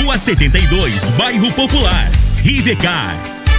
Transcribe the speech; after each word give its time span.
Rua 0.00 0.18
72, 0.18 1.04
Bairro 1.16 1.52
Popular. 1.52 2.10
Rivecar. 2.42 3.43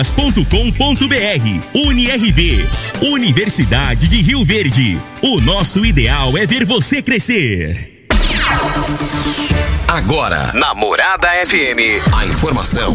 parquedasesmeraldas.com.br. 0.00 1.60
UniRV. 1.74 2.68
Universidade 3.02 4.08
de 4.08 4.22
Rio 4.22 4.44
Verde. 4.44 4.98
O 5.22 5.40
nosso 5.40 5.84
ideal 5.84 6.36
é 6.36 6.46
ver 6.46 6.64
você 6.64 7.02
crescer. 7.02 8.06
Agora, 9.86 10.52
Namorada 10.54 11.28
FM, 11.44 12.14
a 12.14 12.26
informação 12.26 12.94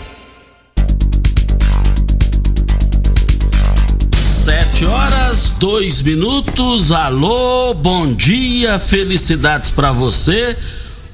Sete 4.51 4.83
horas, 4.83 5.53
dois 5.57 6.01
minutos. 6.01 6.91
Alô, 6.91 7.73
bom 7.73 8.13
dia, 8.13 8.77
felicidades 8.79 9.71
para 9.71 9.93
você. 9.93 10.57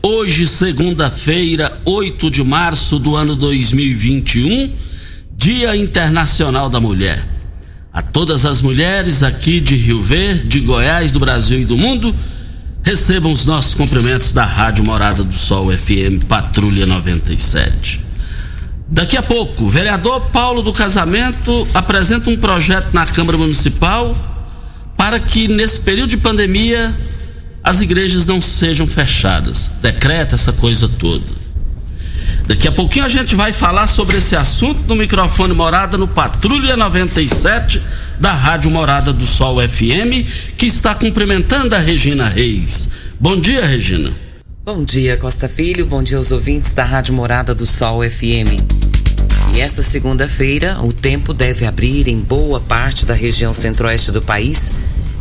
Hoje, 0.01 0.47
segunda-feira, 0.47 1.79
8 1.85 2.31
de 2.31 2.43
março 2.43 2.97
do 2.97 3.15
ano 3.15 3.35
2021, 3.35 4.71
Dia 5.33 5.77
Internacional 5.77 6.67
da 6.67 6.79
Mulher. 6.79 7.23
A 7.93 8.01
todas 8.01 8.43
as 8.43 8.59
mulheres 8.59 9.21
aqui 9.21 9.59
de 9.59 9.75
Rio 9.75 10.01
Verde, 10.01 10.47
de 10.47 10.61
Goiás, 10.61 11.11
do 11.11 11.19
Brasil 11.19 11.61
e 11.61 11.65
do 11.65 11.77
mundo, 11.77 12.15
recebam 12.81 13.31
os 13.31 13.45
nossos 13.45 13.75
cumprimentos 13.75 14.33
da 14.33 14.45
Rádio 14.45 14.83
Morada 14.83 15.23
do 15.23 15.37
Sol 15.37 15.71
FM 15.71 16.25
Patrulha 16.27 16.87
97. 16.87 18.06
Daqui 18.89 19.17
a 19.17 19.21
pouco, 19.21 19.67
vereador 19.67 20.21
Paulo 20.31 20.61
do 20.61 20.71
Casamento 20.71 21.67
apresenta 21.73 22.29
um 22.29 22.37
projeto 22.37 22.93
na 22.93 23.05
Câmara 23.05 23.37
Municipal 23.37 24.15
para 24.95 25.19
que 25.19 25.47
nesse 25.47 25.81
período 25.81 26.11
de 26.11 26.17
pandemia 26.17 26.95
as 27.61 27.81
igrejas 27.81 28.25
não 28.25 28.39
sejam 28.39 28.87
fechadas. 28.87 29.69
Decreta 29.81 30.35
essa 30.35 30.53
coisa 30.53 30.87
toda. 30.87 31.37
Daqui 32.47 32.65
a 32.65 32.71
pouquinho 32.71 33.03
a 33.03 33.09
gente 33.09 33.35
vai 33.35 33.51
falar 33.51 33.87
sobre 33.87 34.17
esse 34.17 34.33
assunto 34.33 34.79
no 34.87 34.95
microfone 34.95 35.53
Morada 35.53 35.97
no 35.97 36.07
Patrulha 36.07 36.77
97 36.77 37.81
da 38.21 38.31
Rádio 38.31 38.71
Morada 38.71 39.11
do 39.11 39.27
Sol 39.27 39.57
FM, 39.61 40.25
que 40.57 40.65
está 40.65 40.95
cumprimentando 40.95 41.75
a 41.75 41.77
Regina 41.77 42.29
Reis. 42.29 42.87
Bom 43.19 43.37
dia, 43.37 43.65
Regina. 43.65 44.13
Bom 44.63 44.81
dia, 44.83 45.17
Costa 45.17 45.49
Filho. 45.49 45.85
Bom 45.85 46.01
dia 46.01 46.17
aos 46.17 46.31
ouvintes 46.31 46.73
da 46.73 46.85
Rádio 46.85 47.13
Morada 47.13 47.53
do 47.53 47.65
Sol 47.65 48.01
FM. 48.01 48.76
E 49.53 49.59
esta 49.59 49.81
segunda-feira, 49.81 50.77
o 50.83 50.93
tempo 50.93 51.33
deve 51.33 51.65
abrir 51.65 52.07
em 52.07 52.19
boa 52.19 52.59
parte 52.59 53.05
da 53.05 53.13
região 53.13 53.53
centro-oeste 53.53 54.11
do 54.11 54.21
país, 54.21 54.71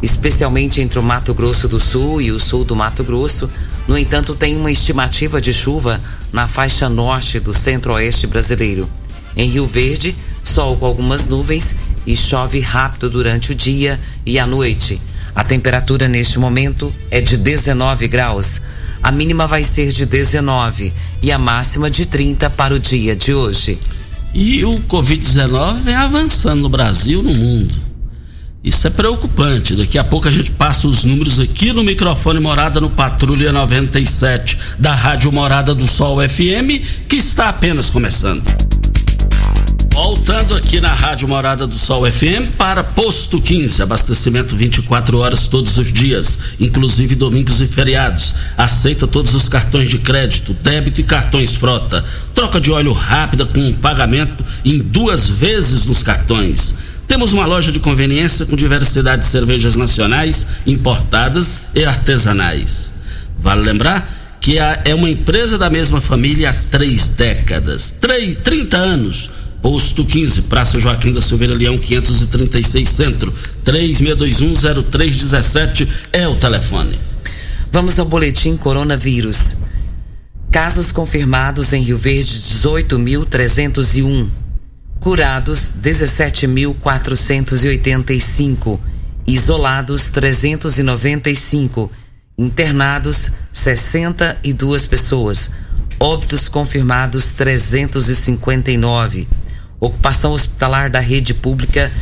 especialmente 0.03 0.81
entre 0.81 0.98
o 0.98 1.03
Mato 1.03 1.32
Grosso 1.32 1.66
do 1.66 1.81
Sul 1.81 2.20
e 2.20 2.31
o 2.31 2.38
sul 2.38 2.64
do 2.64 2.76
Mato 2.76 3.03
Grosso. 3.03 3.50
No 3.88 3.97
entanto, 3.97 4.34
tem 4.34 4.56
uma 4.56 4.70
estimativa 4.70 5.41
de 5.41 5.53
chuva 5.53 6.00
na 6.32 6.47
faixa 6.47 6.88
norte 6.88 7.41
do 7.41 7.54
centro-oeste 7.54 8.26
brasileiro. 8.26 8.88
Em 9.37 9.48
Rio 9.48 9.66
Verde, 9.66 10.14
sol 10.43 10.76
com 10.76 10.87
algumas 10.87 11.28
nuvens 11.28 11.75
e 12.06 12.16
chove 12.16 12.60
rápido 12.60 13.10
durante 13.10 13.53
o 13.53 13.54
dia 13.54 13.98
e 14.25 14.38
a 14.38 14.47
noite. 14.47 15.00
A 15.34 15.44
temperatura 15.44 16.08
neste 16.08 16.38
momento 16.38 16.93
é 17.10 17.20
de 17.20 17.37
19 17.37 18.08
graus. 18.08 18.60
A 19.03 19.12
mínima 19.12 19.47
vai 19.47 19.62
ser 19.62 19.93
de 19.93 20.06
19 20.06 20.93
e 21.22 21.31
a 21.31 21.38
máxima 21.38 21.91
de 21.91 22.06
30 22.06 22.48
para 22.50 22.75
o 22.75 22.78
dia 22.78 23.14
de 23.14 23.34
hoje. 23.34 23.78
E 24.39 24.63
o 24.67 24.79
Covid-19 24.81 25.81
vem 25.81 25.95
avançando 25.95 26.61
no 26.61 26.69
Brasil, 26.69 27.23
no 27.23 27.33
mundo. 27.33 27.75
Isso 28.63 28.87
é 28.87 28.91
preocupante. 28.91 29.75
Daqui 29.75 29.97
a 29.97 30.05
pouco 30.05 30.29
a 30.29 30.31
gente 30.31 30.51
passa 30.51 30.87
os 30.87 31.05
números 31.05 31.41
aqui 31.41 31.73
no 31.73 31.83
microfone 31.83 32.39
Morada 32.39 32.79
no 32.79 32.91
Patrulha 32.91 33.51
97 33.51 34.59
da 34.79 34.95
Rádio 34.95 35.33
Morada 35.33 35.75
do 35.75 35.87
Sol 35.87 36.19
FM, 36.21 36.85
que 37.09 37.17
está 37.17 37.49
apenas 37.49 37.89
começando. 37.89 38.75
Voltando 39.97 40.55
aqui 40.55 40.79
na 40.79 40.93
Rádio 40.93 41.27
Morada 41.27 41.67
do 41.67 41.75
Sol 41.75 42.05
FM 42.05 42.55
para 42.59 42.84
Posto 42.84 43.41
15, 43.41 43.81
abastecimento 43.81 44.55
24 44.55 45.17
horas 45.17 45.47
todos 45.47 45.79
os 45.79 45.91
dias, 45.91 46.39
inclusive 46.61 47.15
domingos 47.15 47.62
e 47.62 47.67
feriados. 47.67 48.35
Aceita 48.59 49.06
todos 49.06 49.35
os 49.35 49.49
cartões 49.49 49.89
de 49.89 49.97
crédito, 49.97 50.53
débito 50.53 51.01
e 51.01 51.03
cartões 51.03 51.55
frota. 51.55 52.05
Troca 52.35 52.61
de 52.61 52.71
óleo 52.71 52.93
rápida 52.93 53.47
com 53.47 53.73
pagamento 53.73 54.45
em 54.62 54.81
duas 54.81 55.27
vezes 55.29 55.87
nos 55.87 56.03
cartões. 56.03 56.75
Temos 57.09 57.33
uma 57.33 57.47
loja 57.47 57.73
de 57.73 57.81
conveniência 57.81 58.45
com 58.45 58.55
diversidade 58.55 59.23
de 59.23 59.29
cervejas 59.29 59.77
nacionais, 59.77 60.47
importadas 60.67 61.61
e 61.75 61.87
artesanais. 61.87 62.93
Vale 63.39 63.62
lembrar 63.62 64.37
que 64.43 64.59
é 64.59 64.95
uma 64.95 65.09
empresa 65.09 65.56
da 65.56 65.71
mesma 65.71 66.03
família 66.03 66.51
há 66.51 66.55
três 66.71 67.09
décadas, 67.09 67.91
três, 67.99 68.37
30 68.37 68.76
anos 68.76 69.31
Posto 69.67 70.05
15, 70.05 70.43
Praça 70.43 70.79
Joaquim 70.79 71.13
da 71.13 71.21
Silveira 71.21 71.53
Leão, 71.53 71.77
536 71.77 72.89
Centro. 72.89 73.35
36210317 73.65 75.89
é 76.13 76.29
o 76.29 76.37
telefone. 76.37 77.01
Vamos 77.73 77.99
ao 77.99 78.07
boletim 78.07 78.57
coronavírus. 78.57 79.57
Casos 80.53 80.93
confirmados 80.93 81.73
em 81.73 81.83
Rio 81.83 81.99
Verde 81.99 82.39
18.301. 82.39 84.29
Curados 85.01 85.73
17.485. 85.83 88.79
Isolados 89.27 90.05
395. 90.11 91.91
Internados 92.39 93.33
62 93.53 94.87
pessoas. 94.87 95.51
Óbitos 95.99 96.49
confirmados 96.49 97.27
359 97.31 99.27
Ocupação 99.78 100.32
hospitalar 100.32 100.90
da 100.90 101.00
rede 101.00 101.34
pública 101.34 101.93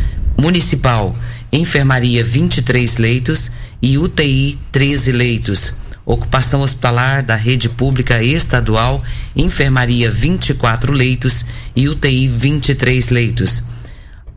municipal. 0.41 1.17
Enfermaria 1.53 2.23
23 2.23 2.97
leitos 2.99 3.51
e 3.83 3.99
UTI 3.99 4.59
13 4.71 5.13
leitos. 5.13 5.75
Ocupação 6.07 6.61
hospitalar 6.61 7.23
da 7.23 7.35
rede 7.35 7.69
pública 7.69 8.23
estadual, 8.23 9.03
enfermaria 9.35 10.11
24 10.11 10.93
leitos 10.93 11.45
e 11.75 11.89
UTI 11.89 12.29
23 12.29 13.09
leitos. 13.09 13.65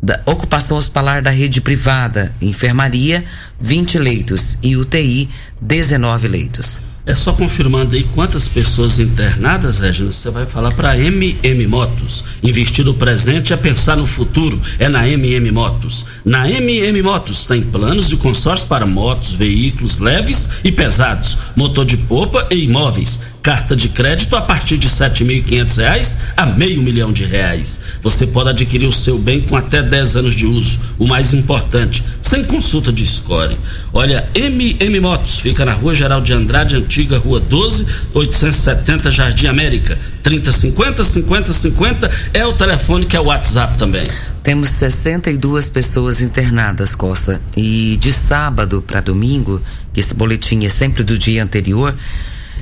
Da 0.02 0.22
ocupação 0.26 0.78
hospitalar 0.78 1.22
da 1.22 1.30
rede 1.30 1.60
privada, 1.60 2.34
enfermaria 2.42 3.26
20 3.60 4.00
leitos 4.00 4.58
e 4.64 4.78
UTI 4.78 5.30
19 5.60 6.28
leitos. 6.28 6.87
É 7.08 7.16
só 7.16 7.32
confirmando 7.32 7.96
aí 7.96 8.04
quantas 8.04 8.50
pessoas 8.50 9.00
internadas, 9.00 9.80
Regina, 9.80 10.12
você 10.12 10.30
vai 10.30 10.46
falar 10.46 10.74
para 10.74 11.00
MM 11.00 11.66
Motos. 11.66 12.22
Investir 12.44 12.84
no 12.84 12.94
presente 12.94 13.54
é 13.54 13.56
pensar 13.56 13.96
no 13.96 14.06
futuro, 14.06 14.62
é 14.78 14.90
na 14.90 15.08
MM 15.08 15.50
Motos. 15.52 16.06
Na 16.26 16.52
MM 16.52 17.02
Motos 17.02 17.46
tem 17.46 17.62
planos 17.62 18.10
de 18.10 18.18
consórcio 18.18 18.68
para 18.68 18.86
motos, 18.86 19.32
veículos 19.32 20.00
leves 20.00 20.50
e 20.66 20.70
pesados, 20.70 21.38
motor 21.56 21.86
de 21.86 21.96
popa 21.96 22.46
e 22.52 22.66
imóveis 22.66 23.22
carta 23.48 23.78
de 23.78 23.88
crédito 23.88 24.36
a 24.36 24.42
partir 24.42 24.78
de 24.78 24.88
R$ 24.88 24.94
7.500 24.94 26.18
a 26.36 26.46
meio 26.46 26.84
milhão 26.84 27.14
de 27.14 27.24
reais. 27.24 27.80
Você 28.04 28.28
pode 28.28 28.50
adquirir 28.50 28.88
o 28.88 28.92
seu 28.92 29.18
bem 29.18 29.40
com 29.40 29.56
até 29.56 29.82
10 29.82 30.18
anos 30.18 30.36
de 30.36 30.46
uso, 30.46 30.78
o 31.00 31.08
mais 31.08 31.34
importante, 31.34 32.04
sem 32.22 32.44
consulta 32.44 32.92
de 32.92 33.08
score. 33.08 33.58
Olha, 33.94 34.28
MM 34.36 35.00
Motos 35.00 35.40
fica 35.40 35.64
na 35.64 35.72
Rua 35.72 35.94
Geral 35.94 36.20
de 36.20 36.34
Andrade, 36.34 36.76
antiga 36.76 37.18
Rua 37.18 37.40
12, 37.40 37.88
870 38.14 39.12
Jardim 39.12 39.48
América. 39.48 39.98
3050 40.24 41.06
5050 41.06 42.12
é 42.34 42.46
o 42.46 42.52
telefone 42.52 43.06
que 43.06 43.16
é 43.16 43.20
o 43.22 43.28
WhatsApp 43.28 43.78
também. 43.78 44.06
Temos 44.44 44.68
62 44.72 45.70
pessoas 45.70 46.22
internadas, 46.22 46.96
Costa. 46.96 47.42
E 47.56 47.96
de 47.96 48.12
sábado 48.12 48.84
para 48.86 49.00
domingo, 49.00 49.62
que 49.94 50.02
esse 50.02 50.14
boletim 50.14 50.66
é 50.66 50.70
sempre 50.70 51.02
do 51.02 51.18
dia 51.18 51.42
anterior, 51.42 51.96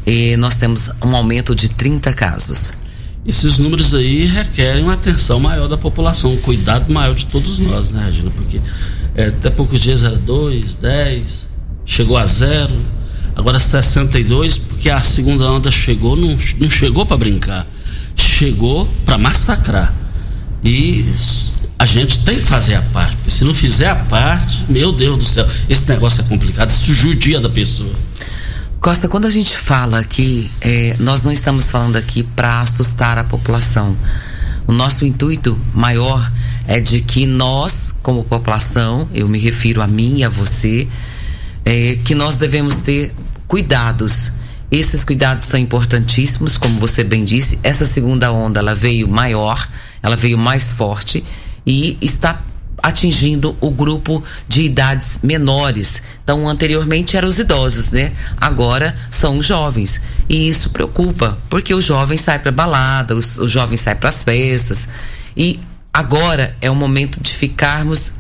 e 0.06 0.38
nós 0.38 0.57
temos 0.57 0.90
um 1.04 1.16
aumento 1.16 1.56
de 1.56 1.69
30 1.69 2.13
casos. 2.13 2.72
Esses 3.25 3.57
números 3.57 3.94
aí 3.94 4.25
requerem 4.25 4.84
uma 4.84 4.94
atenção 4.94 5.40
maior 5.40 5.68
da 5.68 5.78
população, 5.78 6.31
um 6.31 6.38
cuidado 6.38 6.94
maior 6.94 7.16
de 7.16 7.25
todos 7.25 7.57
nós, 7.57 7.90
né, 7.90 8.06
Regina? 8.06 8.30
Porque 8.30 8.62
é, 9.16 9.28
até 9.28 9.50
poucos 9.50 9.81
dias 9.81 10.04
era 10.04 10.16
2, 10.16 10.75
10, 10.75 11.48
chegou 11.86 12.18
a 12.18 12.25
zero, 12.28 12.75
agora 13.36 13.57
62, 13.57 14.60
porque 14.60 14.92
a 14.92 15.02
segunda 15.02 15.50
onda 15.50 15.72
chegou, 15.72 16.16
não, 16.16 16.38
não 16.60 16.69
chegou 16.69 17.04
para 17.04 17.18
brincar, 17.18 17.66
chegou 18.16 18.88
para 19.06 19.18
massacrar. 19.18 19.92
E 20.63 21.04
a 21.80 21.86
gente 21.86 22.19
tem 22.19 22.38
que 22.38 22.46
fazer 22.46 22.75
a 22.75 22.81
parte, 22.81 23.16
porque 23.18 23.31
se 23.31 23.44
não 23.44 23.54
fizer 23.56 23.90
a 23.90 23.96
parte, 23.96 24.63
meu 24.69 24.92
Deus 24.92 25.18
do 25.18 25.24
céu, 25.24 25.48
esse 25.68 25.90
negócio 25.90 26.22
é 26.22 26.24
complicado, 26.25 26.69
isso 26.69 26.94
judia 26.94 27.40
da 27.40 27.50
pessoa. 27.50 27.94
Costa, 28.86 29.10
quando 29.10 29.26
a 29.26 29.32
gente 29.32 29.58
fala 29.58 30.04
que 30.04 30.52
é, 30.62 30.96
nós 31.00 31.24
não 31.24 31.32
estamos 31.32 31.72
falando 31.72 31.96
aqui 31.96 32.22
para 32.22 32.60
assustar 32.60 33.18
a 33.18 33.24
população. 33.24 33.98
O 34.68 34.72
nosso 34.72 35.08
intuito 35.08 35.60
maior 35.74 36.32
é 36.68 36.80
de 36.80 37.02
que 37.02 37.26
nós, 37.26 37.92
como 38.04 38.24
população, 38.24 39.10
eu 39.12 39.28
me 39.28 39.40
refiro 39.40 39.82
a 39.82 39.88
mim 39.88 40.18
e 40.18 40.24
a 40.24 40.30
você, 40.30 40.88
é, 41.66 41.98
que 42.06 42.14
nós 42.14 42.38
devemos 42.38 42.76
ter 42.76 43.12
cuidados. 43.48 44.32
Esses 44.70 45.04
cuidados 45.04 45.48
são 45.48 45.60
importantíssimos, 45.60 46.56
como 46.56 46.80
você 46.80 47.04
bem 47.04 47.26
disse. 47.26 47.58
Essa 47.64 47.88
segunda 47.88 48.31
onda 48.31 48.60
ela 48.60 48.76
veio 48.76 49.08
maior, 49.08 49.68
ela 50.04 50.16
veio 50.16 50.38
mais 50.38 50.72
forte 50.72 51.26
e 51.66 51.98
está 52.02 52.40
atingindo 52.86 53.58
o 53.60 53.72
grupo 53.72 54.24
de 54.48 54.62
idades 54.62 55.18
menores. 55.24 56.04
Então, 56.24 56.48
anteriormente 56.48 57.18
eram 57.18 57.28
os 57.28 57.40
idosos, 57.40 57.90
né? 57.90 58.12
Agora 58.38 58.96
são 59.10 59.40
os 59.40 59.48
jovens. 59.48 60.00
E 60.30 60.48
isso 60.48 60.70
preocupa, 60.70 61.36
porque 61.50 61.74
os 61.74 61.84
jovens 61.84 62.22
saem 62.22 62.40
para 62.40 62.52
balada, 62.52 63.16
os, 63.16 63.40
jovens 63.50 63.82
saem 63.82 63.98
para 63.98 64.10
as 64.10 64.22
festas. 64.22 64.88
E 65.36 65.60
agora 65.92 66.56
é 66.62 66.70
o 66.70 66.76
momento 66.76 67.20
de 67.20 67.34
ficarmos 67.34 68.14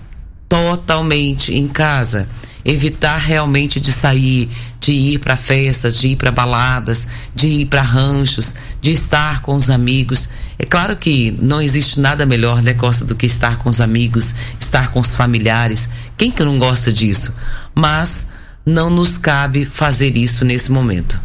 totalmente 0.49 1.53
em 1.53 1.67
casa 1.67 2.27
evitar 2.65 3.17
realmente 3.17 3.79
de 3.79 3.93
sair, 3.93 4.49
de 4.79 4.91
ir 4.91 5.19
para 5.19 5.37
festas, 5.37 5.99
de 5.99 6.07
ir 6.07 6.15
para 6.15 6.31
baladas, 6.31 7.07
de 7.35 7.45
ir 7.45 7.65
para 7.67 7.83
ranchos, 7.83 8.55
de 8.81 8.89
estar 8.89 9.43
com 9.43 9.53
os 9.53 9.69
amigos. 9.69 10.29
É 10.57 10.65
claro 10.65 10.95
que 10.95 11.31
não 11.39 11.61
existe 11.61 11.99
nada 11.99 12.25
melhor, 12.25 12.61
né, 12.61 12.73
Costa, 12.73 13.03
do 13.03 13.15
que 13.15 13.25
estar 13.25 13.57
com 13.57 13.69
os 13.69 13.81
amigos, 13.81 14.33
estar 14.59 14.91
com 14.91 14.99
os 14.99 15.13
familiares. 15.13 15.89
Quem 16.17 16.31
que 16.31 16.43
não 16.43 16.57
gosta 16.57 16.91
disso? 16.91 17.33
Mas 17.73 18.27
não 18.65 18.89
nos 18.89 19.17
cabe 19.17 19.65
fazer 19.65 20.15
isso 20.15 20.45
nesse 20.45 20.71
momento. 20.71 21.19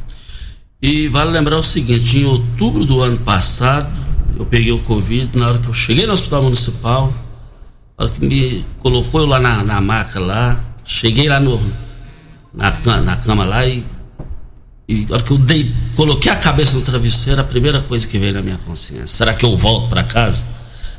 E 0.83 1.09
vale 1.09 1.31
lembrar 1.31 1.59
o 1.59 1.63
seguinte, 1.63 2.19
em 2.19 2.25
outubro 2.25 2.85
do 2.85 3.01
ano 3.03 3.19
passado, 3.19 3.91
eu 4.37 4.47
peguei 4.47 4.73
o 4.73 4.79
Covid, 4.81 5.39
na 5.39 5.49
hora 5.49 5.59
que 5.59 5.69
eu 5.69 5.75
cheguei 5.75 6.07
no 6.07 6.13
hospital 6.13 6.43
municipal, 6.43 7.15
na 7.99 8.05
hora 8.05 8.13
que 8.13 8.25
me 8.25 8.65
colocou 8.79 9.21
eu 9.21 9.27
lá 9.27 9.39
na, 9.39 9.63
na 9.63 9.81
maca 9.81 10.19
lá, 10.19 10.59
Cheguei 10.91 11.29
lá 11.29 11.39
no, 11.39 11.57
na, 12.53 12.73
na 13.03 13.17
cama 13.17 13.45
lá 13.45 13.65
e, 13.65 13.85
e 14.91 15.07
a 15.09 15.15
hora 15.15 15.23
que 15.23 15.31
eu 15.31 15.39
dei, 15.39 15.73
coloquei 15.95 16.33
a 16.33 16.35
cabeça 16.35 16.77
no 16.77 16.83
travesseiro, 16.83 17.41
a 17.41 17.45
primeira 17.45 17.81
coisa 17.81 18.09
que 18.09 18.19
veio 18.19 18.33
na 18.33 18.43
minha 18.43 18.59
consciência, 18.59 19.07
será 19.07 19.33
que 19.33 19.45
eu 19.45 19.57
volto 19.57 19.89
para 19.89 20.03
casa? 20.03 20.45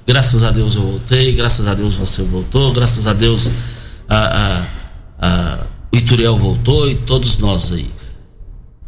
Graças 0.08 0.44
a 0.44 0.50
Deus 0.50 0.78
eu 0.78 0.82
voltei, 0.82 1.34
graças 1.34 1.68
a 1.68 1.74
Deus 1.74 1.96
você 1.96 2.24
voltou, 2.24 2.72
graças 2.72 3.06
a 3.06 3.12
Deus 3.12 3.52
a, 4.08 4.16
a, 4.18 4.66
a, 5.20 5.60
o 5.94 5.98
Ituriel 5.98 6.38
voltou 6.38 6.90
e 6.90 6.96
todos 6.96 7.38
nós 7.38 7.74
aí. 7.74 7.92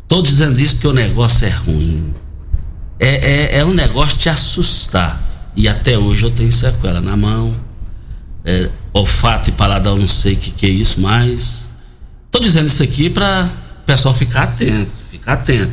Tô 0.08 0.22
dizendo 0.22 0.58
isso 0.58 0.76
porque 0.76 0.88
o 0.88 0.94
negócio 0.94 1.46
é 1.48 1.50
ruim. 1.50 2.14
É, 2.98 3.58
é, 3.58 3.60
é 3.60 3.66
um 3.66 3.74
negócio 3.74 4.18
de 4.18 4.30
assustar. 4.30 5.22
E 5.54 5.68
até 5.68 5.98
hoje 5.98 6.24
eu 6.24 6.32
tenho 6.32 6.52
sequela 6.52 7.02
na 7.02 7.18
mão, 7.18 7.54
é, 8.46 8.70
olfato 8.94 9.50
e 9.50 9.52
paladar, 9.52 9.96
não 9.98 10.08
sei 10.08 10.34
o 10.34 10.38
que, 10.38 10.52
que 10.52 10.66
é 10.66 10.70
isso, 10.70 11.02
mas 11.02 11.66
estou 12.26 12.40
dizendo 12.40 12.68
isso 12.68 12.82
aqui 12.82 13.10
para 13.10 13.50
o 13.84 13.86
pessoal 13.86 14.16
ficar 14.16 14.44
atento, 14.44 14.92
ficar 15.12 15.34
atento. 15.34 15.72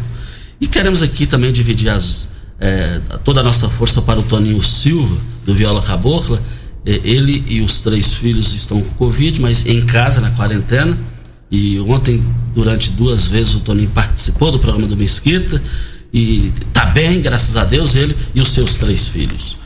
E 0.61 0.67
queremos 0.67 1.01
aqui 1.01 1.27
também 1.27 1.53
dividir 1.53 1.89
as, 1.89 2.29
é, 2.59 3.01
toda 3.25 3.41
a 3.41 3.43
nossa 3.43 3.69
força 3.69 4.03
para 4.03 4.19
o 4.21 4.23
Toninho 4.23 4.63
Silva, 4.63 5.17
do 5.47 5.55
Viola 5.55 5.81
Cabocla. 5.81 6.43
É, 6.85 7.01
ele 7.05 7.45
e 7.49 7.61
os 7.61 7.81
três 7.81 8.13
filhos 8.13 8.53
estão 8.53 8.83
com 8.83 8.91
Covid, 8.95 9.41
mas 9.41 9.65
em 9.65 9.81
casa, 9.81 10.21
na 10.21 10.31
quarentena. 10.33 10.99
E 11.51 11.79
ontem, 11.81 12.23
durante 12.55 12.91
duas 12.91 13.27
vezes, 13.27 13.55
o 13.55 13.61
Toninho 13.61 13.91
participou 13.91 14.51
do 14.51 14.59
programa 14.59 14.87
do 14.87 14.97
Mesquita. 14.97 15.63
E 16.13 16.53
está 16.69 16.87
bem, 16.87 17.21
graças 17.21 17.57
a 17.57 17.65
Deus, 17.65 17.95
ele 17.95 18.15
e 18.35 18.41
os 18.41 18.49
seus 18.49 18.75
três 18.75 19.07
filhos. 19.07 19.57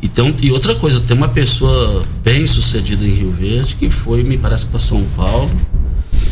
Então, 0.00 0.34
e 0.40 0.52
outra 0.52 0.74
coisa, 0.76 1.00
tem 1.00 1.16
uma 1.16 1.28
pessoa 1.28 2.04
bem 2.22 2.46
sucedida 2.46 3.04
em 3.04 3.10
Rio 3.10 3.32
Verde 3.32 3.74
que 3.74 3.90
foi, 3.90 4.22
me 4.22 4.38
parece, 4.38 4.66
para 4.66 4.78
São 4.78 5.04
Paulo, 5.16 5.50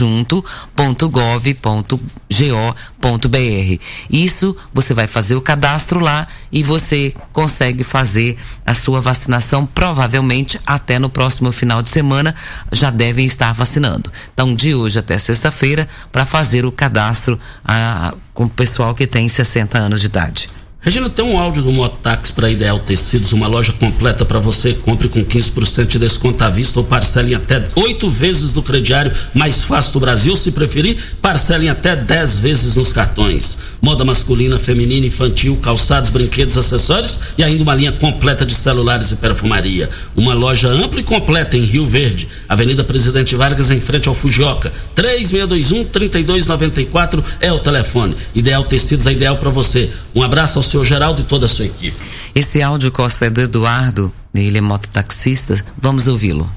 Isso 4.10 4.56
você 4.72 4.94
vai 4.94 5.06
fazer 5.06 5.34
o 5.34 5.40
cadastro 5.40 6.00
lá 6.00 6.26
e 6.50 6.62
você 6.62 7.14
consegue 7.32 7.84
fazer 7.84 8.36
a 8.64 8.74
sua 8.74 9.00
vacinação 9.00 9.66
provavelmente 9.66 10.60
até 10.66 10.98
no 10.98 11.08
próximo 11.08 11.52
final 11.52 11.82
de 11.82 11.88
semana 11.88 12.34
já 12.72 12.90
devem 12.90 13.24
estar 13.24 13.52
vacinando. 13.52 14.10
Então, 14.32 14.54
de 14.54 14.74
hoje 14.74 14.98
até 14.98 15.18
sexta-feira 15.18 15.88
para 16.12 16.24
fazer 16.24 16.64
o 16.64 16.72
cadastro 16.72 17.38
a, 17.64 18.14
com 18.32 18.44
o 18.44 18.50
pessoal 18.50 18.94
que 18.94 19.06
tem 19.06 19.28
60 19.28 19.78
anos 19.78 20.00
de 20.00 20.06
idade. 20.06 20.48
Regina, 20.84 21.08
tem 21.08 21.24
um 21.24 21.38
áudio 21.38 21.62
do 21.62 21.72
Mototáxi 21.72 22.30
para 22.30 22.50
Ideal 22.50 22.78
Tecidos, 22.78 23.32
uma 23.32 23.46
loja 23.46 23.72
completa 23.72 24.22
para 24.22 24.38
você. 24.38 24.74
Compre 24.74 25.08
com 25.08 25.24
15% 25.24 25.86
de 25.86 25.98
desconto 25.98 26.44
à 26.44 26.50
vista 26.50 26.78
ou 26.78 26.84
parcele 26.84 27.32
em 27.32 27.34
até 27.34 27.66
oito 27.74 28.10
vezes 28.10 28.52
do 28.52 28.62
crediário 28.62 29.10
mais 29.32 29.64
fácil 29.64 29.94
do 29.94 30.00
Brasil. 30.00 30.36
Se 30.36 30.52
preferir, 30.52 30.98
parcele 31.22 31.68
em 31.68 31.70
até 31.70 31.96
10 31.96 32.36
vezes 32.36 32.76
nos 32.76 32.92
cartões. 32.92 33.56
Moda 33.80 34.04
masculina, 34.04 34.58
feminina, 34.58 35.06
infantil, 35.06 35.56
calçados, 35.56 36.10
brinquedos, 36.10 36.58
acessórios 36.58 37.18
e 37.38 37.42
ainda 37.42 37.62
uma 37.62 37.74
linha 37.74 37.92
completa 37.92 38.44
de 38.44 38.54
celulares 38.54 39.10
e 39.10 39.16
perfumaria. 39.16 39.88
Uma 40.14 40.34
loja 40.34 40.68
ampla 40.68 41.00
e 41.00 41.02
completa 41.02 41.56
em 41.56 41.62
Rio 41.62 41.88
Verde, 41.88 42.28
Avenida 42.46 42.84
Presidente 42.84 43.34
Vargas, 43.34 43.70
em 43.70 43.80
frente 43.80 44.06
ao 44.06 44.14
Fujioka. 44.14 44.70
3621-3294 44.94 47.24
é 47.40 47.50
o 47.50 47.58
telefone. 47.58 48.14
Ideal 48.34 48.64
Tecidos 48.64 49.06
é 49.06 49.12
ideal 49.12 49.38
para 49.38 49.48
você. 49.48 49.88
Um 50.14 50.22
abraço 50.22 50.58
ao 50.58 50.73
senhor 50.74 50.84
Geraldo 50.84 51.20
e 51.20 51.24
toda 51.24 51.46
a 51.46 51.48
sua 51.48 51.66
equipe. 51.66 51.96
Esse 52.34 52.60
áudio 52.60 52.90
Costa 52.90 53.26
é 53.26 53.30
do 53.30 53.40
Eduardo, 53.40 54.12
ele 54.34 54.58
é 54.58 54.60
mototaxista. 54.60 55.64
Vamos 55.80 56.08
ouvi-lo. 56.08 56.50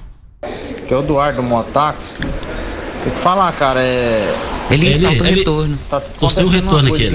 Que 0.88 0.94
é 0.94 0.98
o 0.98 1.02
Eduardo 1.02 1.44
Mototáxi. 1.44 2.16
Tem 2.18 3.14
que 3.14 3.20
falar, 3.20 3.52
cara, 3.54 3.82
é. 3.82 4.36
Ele, 4.72 4.88
ele 4.88 5.00
salta 5.00 5.24
o 5.24 5.24
retorno. 5.24 5.80
Tá 5.90 6.02
o 6.20 6.30
seu 6.30 6.48
retorno 6.48 6.94
aqui. 6.94 7.12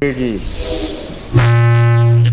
Verde 0.00 0.38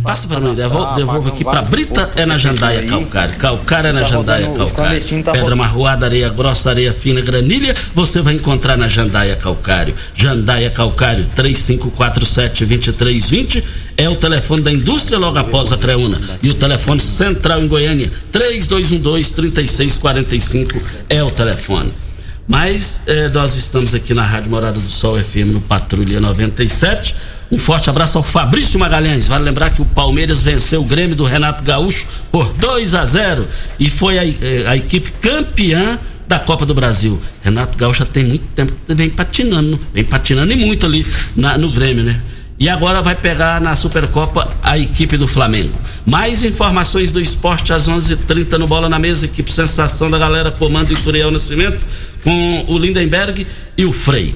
Passa 0.07 0.25
para 0.25 0.39
mim, 0.39 0.55
devolve 0.55 1.27
aqui 1.27 1.43
para 1.43 1.61
Brita 1.61 2.09
é 2.15 2.25
na 2.25 2.37
Jandaia 2.37 2.83
Calcário. 2.83 3.35
Calcário 3.35 3.89
é 3.89 3.91
na 3.91 3.99
tá 3.99 4.07
Jandaia 4.07 4.49
Calcário. 4.51 5.21
Tá 5.21 5.33
Pedra 5.33 5.53
marroada, 5.53 6.05
areia 6.05 6.29
grossa, 6.29 6.69
areia 6.69 6.93
fina, 6.93 7.19
granilha, 7.19 7.73
você 7.93 8.21
vai 8.21 8.35
encontrar 8.35 8.77
na 8.77 8.87
Jandaia 8.87 9.35
Calcário. 9.35 9.93
Jandaia 10.13 10.69
Calcário 10.69 11.27
3547-2320 11.35 13.61
é 13.97 14.07
o 14.07 14.15
telefone 14.15 14.61
da 14.61 14.71
indústria 14.71 15.19
logo 15.19 15.39
após 15.39 15.73
a 15.73 15.77
Creuna. 15.77 16.21
E 16.41 16.49
o 16.49 16.53
telefone 16.53 17.01
central 17.01 17.61
em 17.61 17.67
Goiânia 17.67 18.09
3212-3645 18.31 20.81
é 21.09 21.21
o 21.21 21.29
telefone. 21.29 22.06
Mas 22.47 23.01
eh, 23.05 23.29
nós 23.29 23.55
estamos 23.55 23.93
aqui 23.93 24.13
na 24.13 24.23
Rádio 24.23 24.49
Morada 24.49 24.79
do 24.79 24.87
Sol 24.87 25.21
FM 25.21 25.51
no 25.53 25.61
Patrulha 25.61 26.19
97 26.19 27.15
um 27.49 27.57
forte 27.57 27.89
abraço 27.89 28.17
ao 28.17 28.23
Fabrício 28.23 28.77
Magalhães. 28.79 29.27
Vale 29.27 29.43
lembrar 29.45 29.69
que 29.69 29.81
o 29.81 29.85
Palmeiras 29.85 30.41
venceu 30.41 30.81
o 30.81 30.83
Grêmio 30.83 31.15
do 31.15 31.23
Renato 31.23 31.63
Gaúcho 31.63 32.05
por 32.31 32.53
2 32.53 32.93
a 32.93 33.05
0 33.05 33.47
e 33.79 33.89
foi 33.89 34.19
a, 34.19 34.25
eh, 34.25 34.65
a 34.67 34.75
equipe 34.75 35.11
campeã 35.21 35.97
da 36.27 36.39
Copa 36.39 36.65
do 36.65 36.73
Brasil. 36.73 37.21
Renato 37.41 37.77
Gaúcho 37.77 37.99
já 37.99 38.05
tem 38.05 38.25
muito 38.25 38.43
tempo 38.53 38.73
que 38.85 38.93
vem 38.93 39.09
patinando, 39.09 39.79
vem 39.93 40.03
patinando 40.03 40.51
e 40.51 40.57
muito 40.57 40.85
ali 40.85 41.05
na, 41.35 41.57
no 41.57 41.71
Grêmio, 41.71 42.03
né? 42.03 42.19
E 42.59 42.67
agora 42.67 43.03
vai 43.03 43.13
pegar 43.13 43.61
na 43.61 43.75
Supercopa 43.75 44.49
a 44.63 44.77
equipe 44.77 45.15
do 45.15 45.27
Flamengo. 45.27 45.77
Mais 46.05 46.43
informações 46.43 47.11
do 47.11 47.21
esporte 47.21 47.71
às 47.71 47.87
11:30 47.87 48.13
h 48.13 48.23
30 48.27 48.57
no 48.57 48.67
Bola 48.67 48.89
na 48.89 48.97
Mesa, 48.97 49.25
equipe 49.25 49.51
Sensação 49.51 50.09
da 50.09 50.17
galera, 50.17 50.49
comando 50.51 50.91
Ituriel 50.91 51.29
Nascimento, 51.29 51.79
com 52.23 52.65
o 52.67 52.77
Lindenberg 52.79 53.45
e 53.77 53.85
o 53.85 53.93
Frei. 53.93 54.33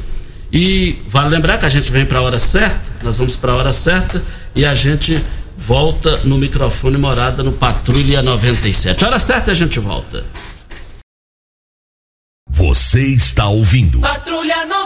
E 0.54 0.98
vale 1.08 1.30
lembrar 1.30 1.58
que 1.58 1.66
a 1.66 1.70
gente 1.70 1.92
vem 1.92 2.06
para 2.06 2.20
a 2.20 2.22
hora 2.22 2.38
certa, 2.38 2.80
nós 3.02 3.18
vamos 3.18 3.36
para 3.36 3.54
a 3.54 3.56
hora 3.56 3.74
certa 3.74 4.22
e 4.54 4.66
a 4.66 4.74
gente 4.76 5.24
volta 5.58 6.18
no 6.24 6.38
microfone 6.38 6.98
morada 6.98 7.42
no 7.42 7.54
Patrulha 7.54 8.22
97. 8.22 9.06
Hora 9.06 9.18
certa 9.18 9.52
a 9.52 9.54
gente 9.54 9.80
volta. 9.80 10.24
Você 12.50 13.02
está 13.08 13.48
ouvindo. 13.48 14.00
Patrulha 14.00 14.66
97. 14.66 14.81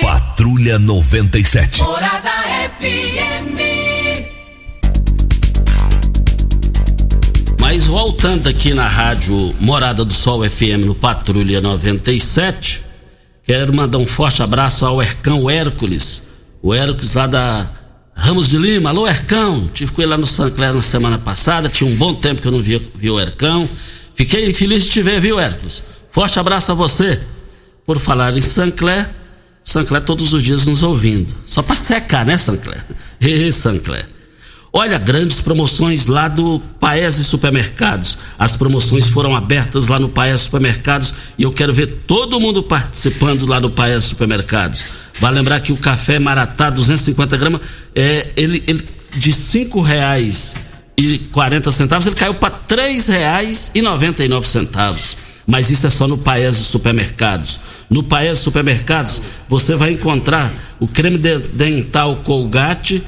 Patrulha 0.00 0.78
97. 0.78 1.82
Morada 1.82 2.30
FM. 2.78 3.58
Mas 7.60 7.86
voltando 7.86 8.48
aqui 8.48 8.72
na 8.74 8.86
rádio 8.86 9.54
Morada 9.58 10.04
do 10.04 10.12
Sol 10.12 10.48
FM 10.48 10.86
no 10.86 10.94
Patrulha 10.94 11.60
97, 11.60 12.82
Quero 13.48 13.74
mandar 13.74 13.96
um 13.96 14.06
forte 14.06 14.42
abraço 14.42 14.84
ao 14.84 15.00
Ercão 15.00 15.48
Hércules. 15.48 16.22
O 16.62 16.74
Hércules 16.74 17.14
lá 17.14 17.26
da 17.26 17.66
Ramos 18.14 18.46
de 18.46 18.58
Lima. 18.58 18.90
Alô, 18.90 19.08
Ercão. 19.08 19.70
Tive 19.72 19.90
com 19.90 20.02
ele 20.02 20.10
lá 20.10 20.18
no 20.18 20.26
Sancler 20.26 20.74
na 20.74 20.82
semana 20.82 21.18
passada. 21.18 21.66
Tinha 21.66 21.90
um 21.90 21.96
bom 21.96 22.12
tempo 22.14 22.42
que 22.42 22.46
eu 22.46 22.52
não 22.52 22.60
vi, 22.60 22.76
vi 22.94 23.10
o 23.10 23.18
Ercão. 23.18 23.66
Fiquei 24.14 24.52
feliz 24.52 24.84
de 24.84 24.90
te 24.90 25.00
ver, 25.02 25.18
viu, 25.18 25.40
Hércules? 25.40 25.82
Forte 26.10 26.38
abraço 26.38 26.70
a 26.72 26.74
você. 26.74 27.18
Por 27.88 27.98
falar 27.98 28.36
em 28.36 28.40
Sancler, 28.42 29.08
Sancler 29.64 30.02
todos 30.02 30.34
os 30.34 30.42
dias 30.42 30.66
nos 30.66 30.82
ouvindo. 30.82 31.34
Só 31.46 31.62
para 31.62 31.74
secar, 31.74 32.26
né, 32.26 32.36
Sancler? 32.36 32.84
Ê, 33.18 33.50
Sancler. 33.50 34.04
Olha, 34.70 34.98
grandes 34.98 35.40
promoções 35.40 36.04
lá 36.04 36.28
do 36.28 36.60
Paese 36.78 37.24
Supermercados. 37.24 38.18
As 38.38 38.54
promoções 38.54 39.08
foram 39.08 39.34
abertas 39.34 39.88
lá 39.88 39.98
no 39.98 40.10
Paese 40.10 40.42
Supermercados 40.42 41.14
e 41.38 41.44
eu 41.44 41.50
quero 41.50 41.72
ver 41.72 42.02
todo 42.06 42.38
mundo 42.38 42.62
participando 42.62 43.46
lá 43.46 43.58
no 43.58 43.70
Paese 43.70 44.08
Supermercados. 44.08 44.84
Vale 45.18 45.36
lembrar 45.36 45.60
que 45.60 45.72
o 45.72 45.76
café 45.78 46.18
Maratá 46.18 46.68
250 46.68 47.38
gramas 47.38 47.62
é 47.94 48.32
ele, 48.36 48.62
ele 48.66 48.86
de 49.16 49.32
cinco 49.32 49.80
reais 49.80 50.54
e 50.94 51.20
quarenta 51.32 51.72
centavos 51.72 52.06
ele 52.06 52.16
caiu 52.16 52.34
para 52.34 52.50
três 52.50 53.06
reais 53.06 53.70
e 53.74 53.80
noventa 53.80 54.22
e 54.22 54.28
nove 54.28 54.46
centavos. 54.46 55.16
Mas 55.48 55.70
isso 55.70 55.86
é 55.86 55.90
só 55.90 56.06
no 56.06 56.18
Paese 56.18 56.62
Supermercados. 56.62 57.58
No 57.88 58.02
Paese 58.02 58.42
Supermercados 58.42 59.22
você 59.48 59.74
vai 59.74 59.92
encontrar 59.92 60.52
o 60.78 60.86
creme 60.86 61.16
dental 61.16 62.16
Colgate 62.16 63.02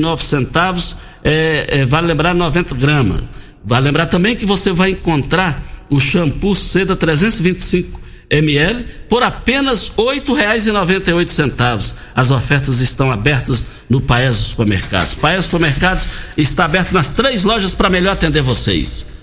nove 0.00 0.24
centavos, 0.24 0.96
é, 1.22 1.80
é, 1.80 1.84
vale 1.84 2.06
lembrar 2.06 2.34
90 2.34 2.74
gramas. 2.76 3.22
Vale 3.62 3.84
lembrar 3.84 4.06
também 4.06 4.34
que 4.34 4.46
você 4.46 4.72
vai 4.72 4.92
encontrar 4.92 5.62
o 5.90 6.00
shampoo 6.00 6.54
seda 6.54 6.96
325 6.96 8.00
ml 8.30 8.84
por 9.06 9.22
apenas 9.22 9.92
oito 9.98 10.32
reais 10.32 10.66
e 10.66 10.72
noventa 10.72 11.10
e 11.10 11.12
oito 11.12 11.30
centavos. 11.30 11.94
As 12.14 12.30
ofertas 12.30 12.80
estão 12.80 13.10
abertas 13.10 13.66
no 13.86 14.00
Paes 14.00 14.36
Supermercados. 14.36 15.14
Paes 15.14 15.44
Supermercados 15.44 16.08
está 16.38 16.64
aberto 16.64 16.92
nas 16.92 17.12
três 17.12 17.44
lojas 17.44 17.74
para 17.74 17.90
melhor 17.90 18.12
atender 18.12 18.40
vocês. 18.40 19.17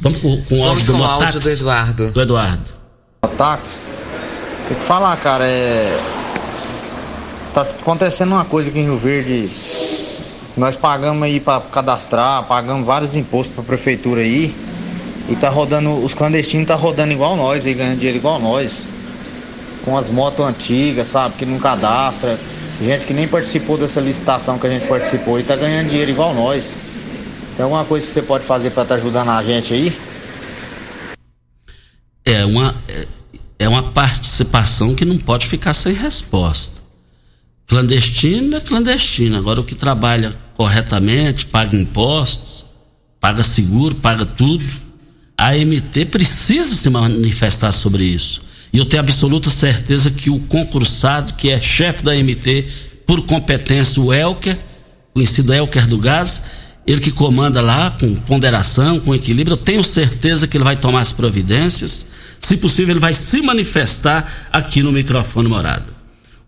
Vamos 0.00 0.20
com, 0.20 0.42
com 0.42 0.60
o 0.60 0.64
áudio 0.64 0.86
do 0.86 0.98
com 0.98 1.04
áudio 1.04 1.40
do 1.40 1.50
Eduardo. 1.50 2.10
Do 2.10 2.20
Eduardo. 2.20 2.70
Motax, 3.22 3.80
tem 4.68 4.76
que 4.76 4.84
falar, 4.84 5.16
cara, 5.16 5.44
é 5.46 5.98
tá 7.54 7.62
acontecendo 7.62 8.32
uma 8.32 8.44
coisa 8.44 8.68
aqui 8.68 8.80
em 8.80 8.84
Rio 8.84 8.98
Verde. 8.98 9.48
Nós 10.56 10.74
pagamos 10.74 11.22
aí 11.22 11.38
para 11.38 11.60
cadastrar, 11.60 12.42
pagamos 12.44 12.84
vários 12.84 13.14
impostos 13.14 13.54
para 13.54 13.62
a 13.62 13.66
prefeitura 13.66 14.22
aí. 14.22 14.52
E 15.28 15.36
tá 15.36 15.48
rodando, 15.48 16.04
os 16.04 16.12
clandestinos 16.12 16.66
tá 16.66 16.74
rodando 16.74 17.12
igual 17.12 17.36
nós 17.36 17.64
aí, 17.64 17.72
ganhando 17.72 17.98
dinheiro 17.98 18.18
igual 18.18 18.40
nós. 18.40 18.86
Com 19.84 19.96
as 19.96 20.10
motos 20.10 20.44
antigas, 20.44 21.08
sabe, 21.08 21.36
que 21.36 21.46
não 21.46 21.58
cadastra. 21.58 22.36
Gente 22.82 23.06
que 23.06 23.14
nem 23.14 23.28
participou 23.28 23.78
dessa 23.78 24.00
licitação 24.00 24.58
que 24.58 24.66
a 24.66 24.70
gente 24.70 24.86
participou 24.86 25.38
e 25.38 25.44
tá 25.44 25.54
ganhando 25.54 25.88
dinheiro 25.88 26.10
igual 26.10 26.34
nós. 26.34 26.74
Tem 27.56 27.62
alguma 27.62 27.84
coisa 27.84 28.06
que 28.06 28.12
você 28.12 28.22
pode 28.22 28.44
fazer 28.44 28.70
para 28.70 28.82
estar 28.82 28.96
tá 28.96 29.00
ajudando 29.00 29.28
a 29.28 29.42
gente 29.42 29.72
aí? 29.72 29.96
É 32.24 32.44
uma, 32.44 32.74
é, 32.88 33.06
é 33.60 33.68
uma 33.68 33.92
participação 33.92 34.94
que 34.94 35.04
não 35.04 35.18
pode 35.18 35.46
ficar 35.46 35.72
sem 35.74 35.94
resposta. 35.94 36.82
Clandestino 37.66 38.56
é 38.56 38.60
clandestino. 38.60 39.36
Agora, 39.36 39.60
o 39.60 39.64
que 39.64 39.74
trabalha 39.74 40.34
corretamente, 40.54 41.46
paga 41.46 41.76
impostos, 41.76 42.64
paga 43.20 43.42
seguro, 43.42 43.94
paga 43.94 44.26
tudo. 44.26 44.64
A 45.36 45.50
AMT 45.50 46.06
precisa 46.10 46.74
se 46.74 46.90
manifestar 46.90 47.72
sobre 47.72 48.04
isso. 48.04 48.42
E 48.72 48.78
eu 48.78 48.84
tenho 48.84 49.00
absoluta 49.00 49.50
certeza 49.50 50.10
que 50.10 50.28
o 50.28 50.40
concursado, 50.40 51.34
que 51.34 51.50
é 51.50 51.60
chefe 51.60 52.02
da 52.02 52.12
AMT, 52.12 52.66
por 53.06 53.24
competência, 53.24 54.02
o 54.02 54.12
Elker, 54.12 54.58
conhecido 55.12 55.54
Elker 55.54 55.86
do 55.86 55.98
Gás, 55.98 56.42
ele 56.86 57.00
que 57.00 57.10
comanda 57.10 57.60
lá 57.60 57.90
com 57.90 58.14
ponderação, 58.14 59.00
com 59.00 59.14
equilíbrio, 59.14 59.54
eu 59.54 59.58
tenho 59.58 59.82
certeza 59.82 60.46
que 60.46 60.56
ele 60.56 60.64
vai 60.64 60.76
tomar 60.76 61.00
as 61.00 61.12
providências. 61.12 62.06
Se 62.38 62.56
possível, 62.58 62.92
ele 62.92 63.00
vai 63.00 63.14
se 63.14 63.40
manifestar 63.40 64.48
aqui 64.52 64.82
no 64.82 64.92
microfone 64.92 65.48
morada. 65.48 65.86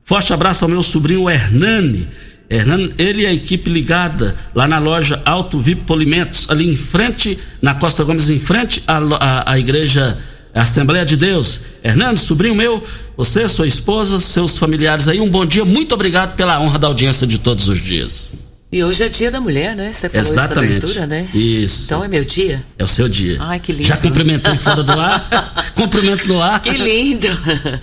Forte 0.02 0.32
abraço 0.32 0.64
ao 0.64 0.70
meu 0.70 0.82
sobrinho 0.82 1.28
Hernani. 1.28 2.06
Hernando, 2.48 2.92
ele 2.96 3.22
e 3.22 3.26
a 3.26 3.32
equipe 3.32 3.68
ligada 3.68 4.36
lá 4.54 4.68
na 4.68 4.78
loja 4.78 5.20
Alto 5.24 5.58
VIP 5.58 5.82
Polimentos, 5.82 6.48
ali 6.48 6.70
em 6.70 6.76
frente, 6.76 7.36
na 7.60 7.74
Costa 7.74 8.04
Gomes, 8.04 8.28
em 8.28 8.38
frente 8.38 8.84
à, 8.86 8.98
à, 8.98 9.52
à 9.52 9.58
igreja 9.58 10.16
Assembleia 10.54 11.04
de 11.04 11.16
Deus. 11.16 11.60
Hernando, 11.82 12.18
sobrinho 12.18 12.54
meu, 12.54 12.82
você, 13.16 13.48
sua 13.48 13.66
esposa, 13.66 14.20
seus 14.20 14.56
familiares 14.56 15.08
aí, 15.08 15.20
um 15.20 15.28
bom 15.28 15.44
dia. 15.44 15.64
Muito 15.64 15.92
obrigado 15.94 16.36
pela 16.36 16.60
honra 16.60 16.78
da 16.78 16.86
audiência 16.86 17.26
de 17.26 17.38
todos 17.38 17.68
os 17.68 17.80
dias. 17.80 18.30
E 18.76 18.84
hoje 18.84 19.04
é 19.04 19.08
dia 19.08 19.30
da 19.30 19.40
mulher, 19.40 19.74
né? 19.74 19.90
Você 19.90 20.06
falou 20.06 20.30
Exatamente. 20.30 20.74
isso 20.74 20.84
abertura, 20.84 21.06
né? 21.06 21.26
Isso. 21.32 21.84
Então 21.86 22.04
é 22.04 22.08
meu 22.08 22.22
dia? 22.26 22.62
É 22.76 22.84
o 22.84 22.86
seu 22.86 23.08
dia. 23.08 23.38
Ai, 23.40 23.58
que 23.58 23.72
lindo. 23.72 23.84
Já 23.84 23.96
cumprimentou 23.96 24.54
fora 24.58 24.82
do 24.82 24.92
ar? 24.92 25.72
Cumprimento 25.74 26.28
no 26.28 26.42
ar. 26.42 26.60
Que 26.60 26.72
lindo. 26.72 27.26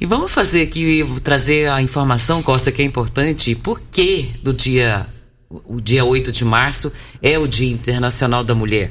E 0.00 0.06
vamos 0.06 0.32
fazer 0.32 0.62
aqui, 0.62 1.06
trazer 1.22 1.70
a 1.70 1.80
informação, 1.80 2.42
Costa, 2.42 2.72
que 2.72 2.82
é 2.82 2.84
importante. 2.84 3.54
Por 3.54 3.80
que 3.80 4.32
do 4.42 4.52
dia, 4.52 5.06
o 5.48 5.80
dia 5.80 6.04
8 6.04 6.32
de 6.32 6.44
março 6.44 6.92
é 7.22 7.38
o 7.38 7.46
Dia 7.46 7.70
Internacional 7.70 8.42
da 8.42 8.56
Mulher? 8.56 8.90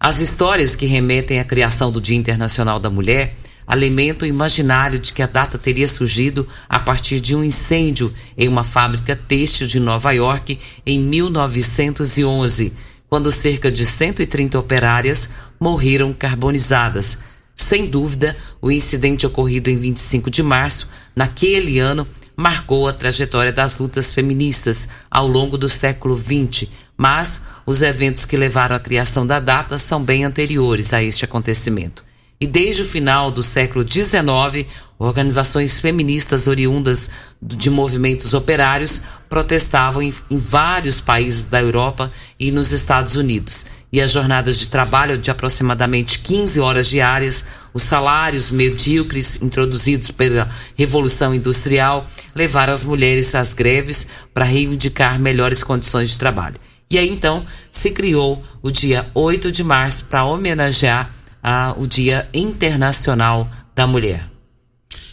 As 0.00 0.18
histórias 0.18 0.74
que 0.74 0.84
remetem 0.84 1.38
à 1.38 1.44
criação 1.44 1.92
do 1.92 2.00
Dia 2.00 2.16
Internacional 2.16 2.80
da 2.80 2.90
Mulher 2.90 3.36
alimentam 3.66 4.26
o 4.26 4.30
imaginário 4.30 4.98
de 4.98 5.12
que 5.12 5.22
a 5.22 5.26
data 5.26 5.58
teria 5.58 5.88
surgido 5.88 6.46
a 6.68 6.78
partir 6.78 7.20
de 7.20 7.34
um 7.34 7.42
incêndio 7.42 8.12
em 8.36 8.48
uma 8.48 8.64
fábrica 8.64 9.16
têxtil 9.16 9.66
de 9.66 9.80
Nova 9.80 10.12
York 10.12 10.58
em 10.86 10.98
1911, 10.98 12.72
quando 13.08 13.32
cerca 13.32 13.70
de 13.70 13.84
130 13.84 14.58
operárias 14.58 15.32
morreram 15.58 16.12
carbonizadas 16.12 17.18
sem 17.56 17.86
dúvida, 17.86 18.36
o 18.60 18.70
incidente 18.70 19.26
ocorrido 19.26 19.70
em 19.70 19.78
25 19.78 20.30
de 20.30 20.42
março, 20.42 20.90
naquele 21.16 21.78
ano, 21.78 22.06
marcou 22.36 22.86
a 22.86 22.92
trajetória 22.92 23.50
das 23.50 23.78
lutas 23.78 24.12
feministas 24.12 24.88
ao 25.10 25.26
longo 25.26 25.56
do 25.56 25.68
século 25.68 26.14
XX, 26.14 26.68
mas 26.96 27.46
os 27.64 27.80
eventos 27.80 28.26
que 28.26 28.36
levaram 28.36 28.76
à 28.76 28.78
criação 28.78 29.26
da 29.26 29.40
data 29.40 29.78
são 29.78 30.04
bem 30.04 30.22
anteriores 30.24 30.92
a 30.92 31.02
este 31.02 31.24
acontecimento. 31.24 32.04
E 32.40 32.46
desde 32.46 32.82
o 32.82 32.86
final 32.86 33.30
do 33.30 33.42
século 33.42 33.84
XIX, 33.90 34.66
organizações 34.98 35.80
feministas 35.80 36.46
oriundas 36.46 37.10
de 37.40 37.70
movimentos 37.70 38.34
operários 38.34 39.02
protestavam 39.28 40.02
em, 40.02 40.14
em 40.30 40.38
vários 40.38 41.00
países 41.00 41.48
da 41.48 41.60
Europa 41.60 42.10
e 42.38 42.50
nos 42.50 42.72
Estados 42.72 43.16
Unidos 43.16 43.64
e 43.92 44.00
as 44.00 44.10
jornadas 44.10 44.58
de 44.58 44.68
trabalho 44.68 45.16
de 45.16 45.30
aproximadamente 45.30 46.18
15 46.18 46.60
horas 46.60 46.88
diárias, 46.88 47.46
os 47.72 47.82
salários 47.82 48.50
medíocres 48.50 49.40
introduzidos 49.40 50.10
pela 50.10 50.50
Revolução 50.76 51.34
Industrial 51.34 52.06
levaram 52.34 52.72
as 52.72 52.84
mulheres 52.84 53.34
às 53.34 53.54
greves 53.54 54.08
para 54.34 54.44
reivindicar 54.44 55.18
melhores 55.18 55.62
condições 55.62 56.10
de 56.10 56.18
trabalho. 56.18 56.56
E 56.90 56.98
aí 56.98 57.08
então 57.08 57.46
se 57.70 57.90
criou 57.90 58.44
o 58.62 58.70
dia 58.70 59.06
8 59.14 59.50
de 59.50 59.64
março 59.64 60.06
para 60.06 60.24
homenagear 60.24 61.10
a, 61.42 61.74
o 61.76 61.86
Dia 61.86 62.28
Internacional 62.32 63.50
da 63.74 63.86
Mulher. 63.86 64.28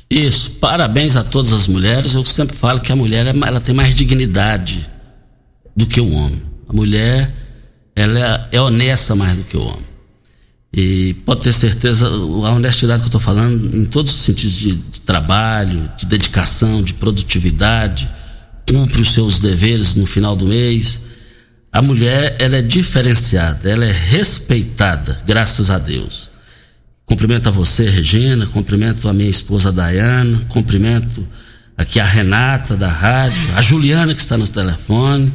Isso, 0.10 0.52
parabéns 0.52 1.16
a 1.16 1.24
todas 1.24 1.52
as 1.52 1.68
mulheres. 1.68 2.14
Eu 2.14 2.26
sempre 2.26 2.56
falo 2.56 2.80
que 2.80 2.92
a 2.92 2.96
mulher 2.96 3.26
ela 3.26 3.60
tem 3.60 3.74
mais 3.74 3.96
dignidade 3.96 4.88
do 5.76 5.86
que 5.86 6.00
o 6.00 6.12
homem. 6.14 6.42
A 6.68 6.74
mulher 6.74 7.34
ela 7.96 8.20
é, 8.52 8.58
é 8.58 8.62
honesta 8.62 9.16
mais 9.16 9.38
do 9.38 9.44
que 9.44 9.58
o 9.58 9.64
homem. 9.64 9.94
E 10.76 11.14
pode 11.26 11.42
ter 11.42 11.54
certeza, 11.54 12.08
a 12.08 12.52
honestidade 12.52 13.02
que 13.02 13.06
eu 13.06 13.10
estou 13.10 13.22
falando, 13.22 13.76
em 13.76 13.86
todos 13.86 14.12
os 14.12 14.22
sentidos 14.22 14.56
de, 14.56 14.72
de, 14.74 15.02
trabalho, 15.02 15.92
de 15.98 16.08
dedicação, 16.08 16.82
de 16.82 16.94
produtividade, 16.96 18.10
cumpre 18.68 19.02
os 19.02 19.14
seus 19.14 19.40
deveres 19.40 19.94
no 19.94 20.08
final 20.08 20.36
do 20.36 20.48
mês. 20.48 21.00
A 21.74 21.82
mulher, 21.82 22.36
ela 22.40 22.58
é 22.58 22.62
diferenciada, 22.62 23.70
ela 23.70 23.84
é 23.84 23.92
respeitada, 23.92 25.20
graças 25.26 25.70
a 25.70 25.78
Deus. 25.78 26.30
Cumprimento 27.06 27.50
a 27.50 27.52
você, 27.52 27.90
Regina, 27.90 28.46
cumprimento 28.46 29.10
a 29.10 29.14
minha 29.14 29.30
esposa 29.30 29.72
Dayana, 29.72 30.40
cumprimento 30.48 31.28
aqui 31.76 32.00
a 32.00 32.06
Renata 32.06 32.78
da 32.78 32.88
rádio, 32.88 33.42
a 33.58 33.62
Juliana 33.62 34.14
que 34.14 34.22
está 34.22 34.38
no 34.38 34.48
telefone 34.48 35.34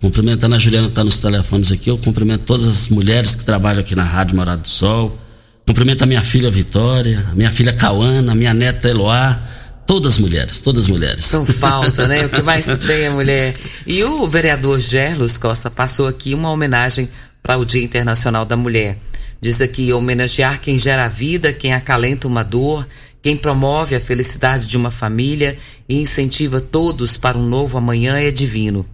Cumprimentando 0.00 0.54
a 0.54 0.58
Juliana 0.58 0.86
que 0.86 0.92
está 0.92 1.02
nos 1.02 1.18
telefones 1.18 1.72
aqui, 1.72 1.88
eu 1.88 1.96
cumprimento 1.96 2.44
todas 2.44 2.68
as 2.68 2.88
mulheres 2.88 3.34
que 3.34 3.44
trabalham 3.44 3.80
aqui 3.80 3.94
na 3.94 4.04
Rádio 4.04 4.36
Morado 4.36 4.62
do 4.62 4.68
Sol. 4.68 5.18
Cumprimento 5.66 6.02
a 6.02 6.06
minha 6.06 6.22
filha 6.22 6.50
Vitória, 6.50 7.24
a 7.30 7.34
minha 7.34 7.50
filha 7.50 7.72
Cauana, 7.72 8.32
a 8.32 8.34
minha 8.34 8.52
neta 8.52 8.88
Eloá, 8.88 9.40
todas 9.86 10.14
as 10.14 10.18
mulheres, 10.18 10.60
todas 10.60 10.84
as 10.84 10.88
mulheres. 10.88 11.24
São 11.24 11.46
falta, 11.46 12.08
né? 12.08 12.26
O 12.26 12.28
que 12.28 12.42
mais 12.42 12.64
tem 12.64 13.04
é 13.04 13.10
mulher. 13.10 13.54
E 13.86 14.02
o 14.02 14.26
vereador 14.26 14.78
Gerlos 14.80 15.38
Costa 15.38 15.70
passou 15.70 16.08
aqui 16.08 16.34
uma 16.34 16.50
homenagem 16.50 17.08
para 17.42 17.56
o 17.56 17.64
Dia 17.64 17.82
Internacional 17.82 18.44
da 18.44 18.56
Mulher. 18.56 18.98
Diz 19.40 19.60
aqui 19.60 19.92
homenagear 19.92 20.60
quem 20.60 20.76
gera 20.78 21.04
a 21.04 21.08
vida, 21.08 21.52
quem 21.52 21.72
acalenta 21.72 22.26
uma 22.26 22.42
dor, 22.42 22.86
quem 23.22 23.36
promove 23.36 23.94
a 23.94 24.00
felicidade 24.00 24.66
de 24.66 24.76
uma 24.76 24.90
família 24.90 25.56
e 25.88 26.00
incentiva 26.00 26.60
todos 26.60 27.16
para 27.16 27.38
um 27.38 27.46
novo 27.46 27.78
amanhã 27.78 28.18
é 28.18 28.30
divino. 28.30 28.84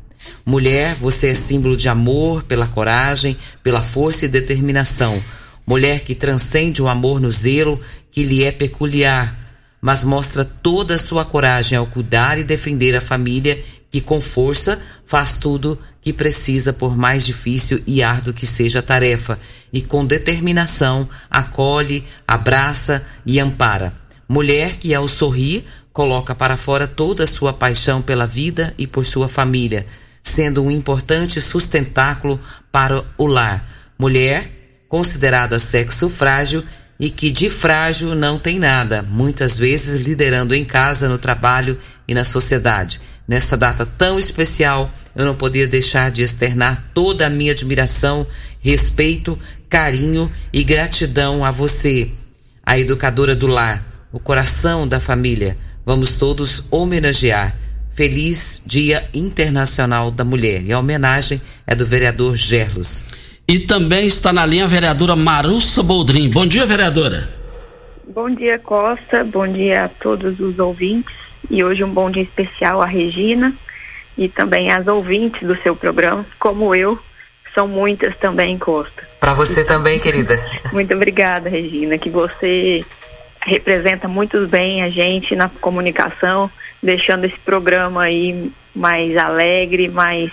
Mulher, 0.45 0.95
você 0.97 1.29
é 1.29 1.35
símbolo 1.35 1.77
de 1.77 1.89
amor, 1.89 2.43
pela 2.43 2.67
coragem, 2.67 3.37
pela 3.63 3.83
força 3.83 4.27
e 4.27 4.29
determinação. 4.29 5.23
Mulher 5.67 6.01
que 6.01 6.15
transcende 6.15 6.83
o 6.83 6.89
amor 6.89 7.21
no 7.21 7.31
zelo 7.31 7.81
que 8.11 8.25
lhe 8.25 8.43
é 8.43 8.53
peculiar, 8.53 9.42
mas 9.83 10.05
mostra 10.05 10.45
toda 10.45 10.95
a 10.95 10.99
sua 10.99 11.25
coragem 11.25 11.77
ao 11.77 11.85
cuidar 11.85 12.39
e 12.39 12.45
defender 12.45 12.97
a 12.97 13.01
família 13.01 13.63
que 13.91 14.01
com 14.01 14.21
força 14.21 14.81
faz 15.07 15.39
tudo 15.39 15.79
que 16.01 16.13
precisa 16.13 16.73
por 16.73 16.97
mais 16.97 17.27
difícil 17.27 17.83
e 17.87 18.03
árduo 18.03 18.33
que 18.33 18.47
seja 18.47 18.79
a 18.79 18.83
tarefa, 18.83 19.39
e 19.73 19.83
com 19.83 20.07
determinação 20.07 21.09
acolhe, 21.31 22.05
abraça 22.27 23.05
e 23.27 23.39
ampara. 23.39 23.93
Mulher 24.29 24.77
que 24.77 24.95
ao 24.95 25.07
sorrir 25.07 25.65
coloca 25.93 26.35
para 26.35 26.57
fora 26.57 26.87
toda 26.87 27.25
a 27.25 27.27
sua 27.27 27.53
paixão 27.53 28.01
pela 28.01 28.27
vida 28.27 28.73
e 28.79 28.87
por 28.87 29.05
sua 29.05 29.29
família 29.29 29.87
sendo 30.23 30.63
um 30.63 30.71
importante 30.71 31.41
sustentáculo 31.41 32.41
para 32.71 33.05
o 33.19 33.27
lar. 33.27 33.69
Mulher, 33.99 34.85
considerada 34.89 35.59
sexo 35.59 36.09
frágil 36.09 36.65
e 37.03 37.11
que 37.11 37.33
de 37.33 37.51
frágil 37.51 38.15
não 38.15 38.39
tem 38.39 38.61
nada, 38.61 39.03
muitas 39.03 39.59
vezes 39.59 40.01
liderando 40.01 40.55
em 40.55 40.65
casa, 40.65 41.09
no 41.09 41.19
trabalho 41.19 41.77
e 42.07 42.15
na 42.15 42.25
sociedade. 42.25 43.01
Nesta 43.27 43.57
data 43.57 43.85
tão 43.85 44.21
especial, 44.21 44.89
eu 45.17 45.25
não 45.25 45.35
podia 45.35 45.67
deixar 45.67 46.13
de 46.13 46.23
externar 46.23 46.91
toda 46.95 47.27
a 47.27 47.31
minha 47.31 47.51
admiração, 47.51 48.25
respeito, 48.61 49.37
carinho 49.69 50.31
e 50.53 50.63
gratidão 50.63 51.45
a 51.45 51.51
você, 51.51 52.09
a 52.65 52.79
educadora 52.79 53.35
do 53.35 53.49
lar, 53.49 53.85
o 54.13 54.21
coração 54.21 54.87
da 54.87 55.01
família. 55.01 55.59
Vamos 55.85 56.13
todos 56.19 56.63
homenagear 56.71 57.57
Feliz 57.91 58.63
Dia 58.65 59.05
Internacional 59.13 60.13
da 60.13 60.23
Mulher. 60.23 60.63
E 60.63 60.73
a 60.73 60.79
homenagem 60.79 61.43
é 61.67 61.75
do 61.75 61.85
vereador 61.85 62.37
Gerlos. 62.37 63.05
E 63.53 63.59
também 63.59 64.07
está 64.07 64.33
na 64.33 64.47
linha 64.47 64.65
a 64.65 64.67
vereadora 64.67 65.15
Marussa 65.15 65.83
Boldrin. 65.83 66.31
Bom 66.31 66.47
dia, 66.47 66.65
vereadora. 66.65 67.29
Bom 68.09 68.31
dia, 68.31 68.59
Costa. 68.59 69.23
Bom 69.25 69.47
dia 69.47 69.85
a 69.85 69.89
todos 69.91 70.41
os 70.41 70.59
ouvintes. 70.59 71.15
E 71.51 71.63
hoje 71.63 71.85
um 71.85 71.91
bom 71.91 72.11
dia 72.11 72.23
especial 72.23 72.81
à 72.81 72.87
Regina 72.87 73.53
e 74.17 74.27
também 74.27 74.73
às 74.73 74.87
ouvintes 74.87 75.47
do 75.47 75.55
seu 75.59 75.77
programa, 75.77 76.25
como 76.39 76.75
eu. 76.75 76.99
São 77.55 77.69
muitas 77.69 78.17
também, 78.17 78.57
Costa. 78.57 79.07
Para 79.21 79.35
você 79.35 79.61
então, 79.61 79.77
também, 79.77 80.01
querida. 80.01 80.43
Muito 80.73 80.95
obrigada, 80.95 81.51
Regina, 81.51 81.99
que 81.99 82.09
você 82.09 82.83
representa 83.43 84.09
muito 84.09 84.47
bem 84.47 84.83
a 84.83 84.89
gente 84.89 85.37
na 85.37 85.51
comunicação 85.61 86.51
deixando 86.83 87.27
esse 87.27 87.39
programa 87.41 88.05
aí 88.05 88.51
mais 88.75 89.15
alegre, 89.15 89.91
mais 89.91 90.33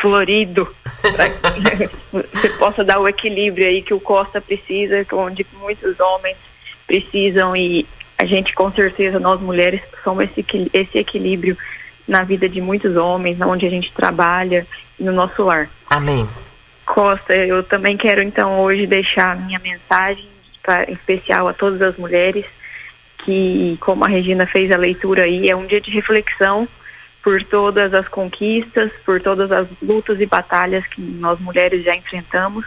florido, 0.00 0.72
para 1.02 1.30
que 1.30 1.90
você 2.12 2.48
possa 2.50 2.84
dar 2.84 2.98
o 2.98 3.08
equilíbrio 3.08 3.66
aí 3.66 3.82
que 3.82 3.94
o 3.94 4.00
Costa 4.00 4.40
precisa, 4.40 5.04
onde 5.12 5.46
muitos 5.60 5.98
homens 6.00 6.36
precisam 6.86 7.54
e 7.56 7.86
a 8.16 8.24
gente 8.24 8.52
com 8.52 8.70
certeza, 8.72 9.20
nós 9.20 9.40
mulheres, 9.40 9.80
somos 10.02 10.24
esse, 10.24 10.44
esse 10.72 10.98
equilíbrio 10.98 11.56
na 12.06 12.24
vida 12.24 12.48
de 12.48 12.60
muitos 12.60 12.96
homens, 12.96 13.40
onde 13.40 13.66
a 13.66 13.70
gente 13.70 13.92
trabalha 13.92 14.66
no 14.98 15.12
nosso 15.12 15.44
lar. 15.44 15.68
Amém. 15.88 16.28
Costa, 16.84 17.34
eu 17.34 17.62
também 17.62 17.96
quero 17.96 18.22
então 18.22 18.60
hoje 18.60 18.86
deixar 18.86 19.32
a 19.32 19.36
minha 19.36 19.58
mensagem 19.58 20.26
pra, 20.62 20.84
em 20.84 20.94
especial 20.94 21.46
a 21.46 21.52
todas 21.52 21.82
as 21.82 21.96
mulheres 21.96 22.46
que, 23.18 23.76
como 23.80 24.04
a 24.04 24.08
Regina 24.08 24.46
fez 24.46 24.72
a 24.72 24.76
leitura 24.76 25.24
aí, 25.24 25.50
é 25.50 25.54
um 25.54 25.66
dia 25.66 25.80
de 25.80 25.90
reflexão 25.90 26.66
por 27.28 27.44
todas 27.44 27.92
as 27.92 28.08
conquistas, 28.08 28.90
por 29.04 29.20
todas 29.20 29.52
as 29.52 29.68
lutas 29.82 30.18
e 30.18 30.24
batalhas 30.24 30.86
que 30.86 30.98
nós 30.98 31.38
mulheres 31.38 31.84
já 31.84 31.94
enfrentamos 31.94 32.64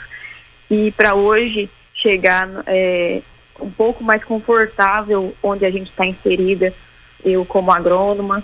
e 0.69 0.91
para 0.91 1.15
hoje 1.15 1.67
chegar 1.95 2.47
é, 2.67 3.23
um 3.59 3.71
pouco 3.71 4.03
mais 4.03 4.23
confortável 4.23 5.35
onde 5.41 5.65
a 5.65 5.71
gente 5.71 5.89
está 5.89 6.05
inserida, 6.05 6.71
eu 7.25 7.43
como 7.43 7.71
agrônoma, 7.71 8.43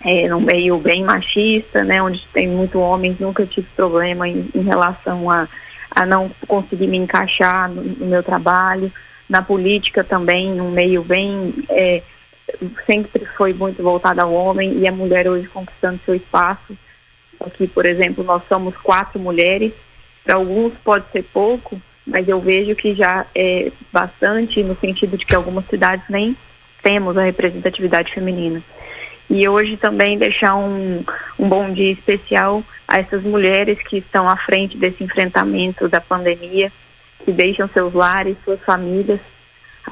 é, 0.00 0.26
num 0.26 0.40
meio 0.40 0.78
bem 0.78 1.04
machista, 1.04 1.84
né, 1.84 2.02
onde 2.02 2.26
tem 2.32 2.48
muito 2.48 2.80
homens, 2.80 3.20
nunca 3.20 3.46
tive 3.46 3.68
problema 3.76 4.28
em, 4.28 4.50
em 4.52 4.62
relação 4.62 5.30
a, 5.30 5.46
a 5.92 6.04
não 6.04 6.28
conseguir 6.48 6.88
me 6.88 6.96
encaixar 6.96 7.70
no, 7.70 7.84
no, 7.84 8.06
meu 8.06 8.22
trabalho. 8.24 8.90
Na 9.28 9.42
política 9.42 10.02
também, 10.02 10.50
num 10.50 10.72
meio 10.72 11.04
bem. 11.04 11.54
É, 11.68 12.02
sempre 12.86 13.24
foi 13.36 13.52
muito 13.52 13.82
voltada 13.82 14.22
ao 14.22 14.32
homem 14.32 14.78
e 14.78 14.86
a 14.86 14.92
mulher 14.92 15.28
hoje 15.28 15.48
conquistando 15.48 16.00
seu 16.04 16.14
espaço. 16.14 16.76
Aqui, 17.40 17.66
por 17.66 17.84
exemplo, 17.84 18.24
nós 18.24 18.42
somos 18.48 18.76
quatro 18.76 19.18
mulheres. 19.18 19.72
Para 20.24 20.34
alguns 20.34 20.72
pode 20.84 21.04
ser 21.12 21.22
pouco, 21.22 21.80
mas 22.06 22.28
eu 22.28 22.40
vejo 22.40 22.74
que 22.74 22.94
já 22.94 23.26
é 23.34 23.70
bastante, 23.92 24.62
no 24.62 24.76
sentido 24.76 25.16
de 25.16 25.24
que 25.24 25.34
algumas 25.34 25.66
cidades 25.66 26.04
nem 26.08 26.36
temos 26.82 27.16
a 27.16 27.22
representatividade 27.22 28.12
feminina. 28.12 28.62
E 29.28 29.48
hoje 29.48 29.76
também 29.76 30.16
deixar 30.16 30.54
um, 30.54 31.04
um 31.38 31.48
bom 31.48 31.72
dia 31.72 31.92
especial 31.92 32.62
a 32.86 32.98
essas 32.98 33.22
mulheres 33.22 33.78
que 33.82 33.98
estão 33.98 34.28
à 34.28 34.36
frente 34.36 34.76
desse 34.76 35.02
enfrentamento 35.02 35.88
da 35.88 36.00
pandemia, 36.00 36.70
que 37.24 37.32
deixam 37.32 37.68
seus 37.68 37.92
lares, 37.92 38.36
suas 38.44 38.60
famílias, 38.60 39.20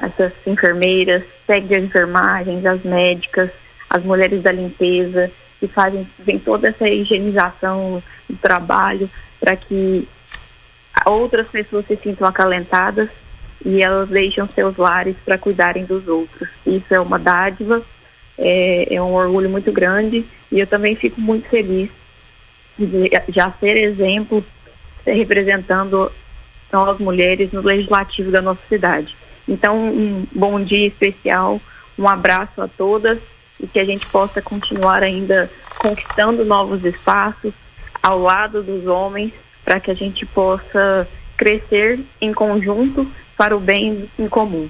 essas 0.01 0.33
enfermeiras, 0.45 1.23
técnicas 1.47 1.81
de 1.81 1.87
enfermagem, 1.87 2.67
as 2.67 2.83
médicas, 2.83 3.49
as 3.89 4.03
mulheres 4.03 4.41
da 4.41 4.51
limpeza, 4.51 5.31
que 5.59 5.67
fazem 5.67 6.07
vem 6.19 6.37
toda 6.37 6.67
essa 6.67 6.87
higienização 6.87 8.01
do 8.29 8.37
trabalho 8.37 9.09
para 9.39 9.55
que 9.55 10.07
outras 11.05 11.47
pessoas 11.47 11.85
se 11.85 11.95
sintam 11.95 12.27
acalentadas 12.27 13.09
e 13.63 13.81
elas 13.81 14.09
deixam 14.09 14.47
seus 14.47 14.77
lares 14.77 15.15
para 15.23 15.37
cuidarem 15.37 15.85
dos 15.85 16.07
outros. 16.07 16.49
Isso 16.65 16.93
é 16.93 16.99
uma 16.99 17.17
dádiva 17.17 17.83
é, 18.37 18.95
é 18.95 19.01
um 19.01 19.13
orgulho 19.13 19.49
muito 19.49 19.71
grande 19.71 20.25
e 20.51 20.59
eu 20.59 20.67
também 20.67 20.95
fico 20.95 21.19
muito 21.21 21.47
feliz 21.49 21.89
de 22.77 23.09
já 23.29 23.51
ser 23.51 23.77
exemplo 23.77 24.45
representando 25.05 26.11
nós 26.71 26.99
mulheres 26.99 27.51
no 27.51 27.61
legislativo 27.61 28.31
da 28.31 28.41
nossa 28.41 28.61
cidade. 28.67 29.15
Então, 29.47 29.77
um 29.77 30.25
bom 30.33 30.59
dia 30.61 30.87
especial, 30.87 31.61
um 31.97 32.07
abraço 32.07 32.61
a 32.61 32.67
todas 32.67 33.19
e 33.61 33.67
que 33.67 33.79
a 33.79 33.85
gente 33.85 34.05
possa 34.07 34.41
continuar 34.41 35.03
ainda 35.03 35.49
conquistando 35.77 36.43
novos 36.43 36.83
espaços 36.83 37.53
ao 38.01 38.19
lado 38.19 38.63
dos 38.63 38.85
homens 38.87 39.31
para 39.63 39.79
que 39.79 39.91
a 39.91 39.95
gente 39.95 40.25
possa 40.25 41.07
crescer 41.37 41.99
em 42.19 42.33
conjunto 42.33 43.09
para 43.37 43.55
o 43.55 43.59
bem 43.59 44.09
em 44.17 44.27
comum. 44.27 44.69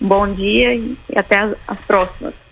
Um 0.00 0.08
bom 0.08 0.32
dia 0.32 0.74
e 0.74 0.96
até 1.14 1.54
as 1.66 1.80
próximas. 1.80 2.45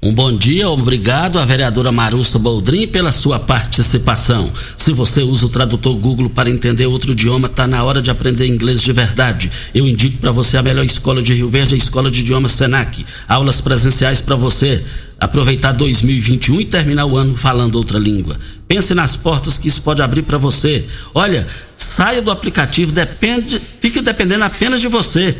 Um 0.00 0.14
bom 0.14 0.32
dia, 0.32 0.70
obrigado 0.70 1.40
à 1.40 1.44
vereadora 1.44 1.90
Marusta 1.90 2.38
Boldrin 2.38 2.86
pela 2.86 3.10
sua 3.10 3.40
participação. 3.40 4.48
Se 4.76 4.92
você 4.92 5.22
usa 5.22 5.46
o 5.46 5.48
tradutor 5.48 5.96
Google 5.96 6.30
para 6.30 6.48
entender 6.48 6.86
outro 6.86 7.10
idioma, 7.10 7.48
está 7.48 7.66
na 7.66 7.82
hora 7.82 8.00
de 8.00 8.08
aprender 8.08 8.46
inglês 8.46 8.80
de 8.80 8.92
verdade. 8.92 9.50
Eu 9.74 9.88
indico 9.88 10.18
para 10.18 10.30
você 10.30 10.56
a 10.56 10.62
melhor 10.62 10.84
escola 10.84 11.20
de 11.20 11.34
Rio 11.34 11.48
Verde, 11.48 11.74
a 11.74 11.78
Escola 11.78 12.12
de 12.12 12.20
Idiomas 12.20 12.52
Senac. 12.52 13.04
Aulas 13.26 13.60
presenciais 13.60 14.20
para 14.20 14.36
você 14.36 14.80
aproveitar 15.18 15.72
2021 15.72 16.60
e 16.60 16.64
terminar 16.64 17.04
o 17.04 17.16
ano 17.16 17.36
falando 17.36 17.74
outra 17.74 17.98
língua. 17.98 18.38
Pense 18.68 18.94
nas 18.94 19.16
portas 19.16 19.58
que 19.58 19.66
isso 19.66 19.82
pode 19.82 20.00
abrir 20.00 20.22
para 20.22 20.38
você. 20.38 20.86
Olha, 21.12 21.44
saia 21.74 22.22
do 22.22 22.30
aplicativo, 22.30 22.92
depende, 22.92 23.58
fique 23.58 24.00
dependendo 24.00 24.44
apenas 24.44 24.80
de 24.80 24.86
você. 24.86 25.36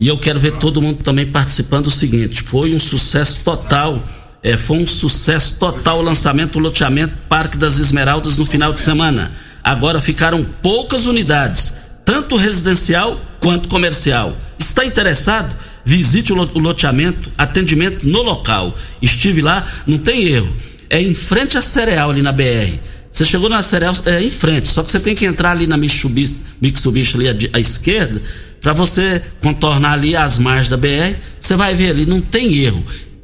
E 0.00 0.08
eu 0.08 0.16
quero 0.16 0.40
ver 0.40 0.52
todo 0.52 0.80
mundo 0.80 1.02
também 1.02 1.26
participando 1.26 1.84
do 1.84 1.90
seguinte: 1.90 2.40
foi 2.40 2.74
um 2.74 2.80
sucesso 2.80 3.42
total. 3.44 4.02
É, 4.42 4.56
foi 4.56 4.78
um 4.78 4.86
sucesso 4.86 5.56
total 5.58 5.98
o 5.98 6.02
lançamento 6.02 6.52
do 6.52 6.60
loteamento 6.60 7.12
Parque 7.28 7.58
das 7.58 7.78
Esmeraldas 7.78 8.38
no 8.38 8.46
final 8.46 8.72
de 8.72 8.80
semana. 8.80 9.30
Agora 9.62 10.00
ficaram 10.00 10.42
poucas 10.62 11.04
unidades, 11.04 11.74
tanto 12.02 12.36
residencial 12.36 13.20
quanto 13.38 13.68
comercial. 13.68 14.34
Está 14.58 14.82
interessado? 14.82 15.54
Visite 15.84 16.32
o 16.32 16.58
loteamento, 16.58 17.30
atendimento 17.36 18.08
no 18.08 18.22
local. 18.22 18.74
Estive 19.02 19.42
lá, 19.42 19.62
não 19.86 19.98
tem 19.98 20.24
erro. 20.24 20.56
É 20.88 21.02
em 21.02 21.12
frente 21.12 21.58
à 21.58 21.62
Cereal 21.62 22.08
ali 22.08 22.22
na 22.22 22.32
BR 22.32 22.91
você 23.12 23.26
chegou 23.26 23.50
na 23.50 23.62
Cereal 23.62 23.94
é, 24.06 24.22
em 24.22 24.30
frente, 24.30 24.68
só 24.68 24.82
que 24.82 24.90
você 24.90 24.98
tem 24.98 25.14
que 25.14 25.26
entrar 25.26 25.50
ali 25.50 25.66
na 25.66 25.76
Mitsubishi, 25.76 26.34
Mitsubishi 26.60 27.16
ali 27.16 27.28
à, 27.28 27.56
à 27.58 27.60
esquerda, 27.60 28.22
para 28.62 28.72
você 28.72 29.22
contornar 29.42 29.92
ali 29.92 30.16
as 30.16 30.38
margens 30.38 30.70
da 30.70 30.78
BR, 30.78 31.14
você 31.38 31.54
vai 31.54 31.74
ver 31.74 31.90
ali, 31.90 32.06
não 32.06 32.22
tem 32.22 32.58
erro. 32.58 32.82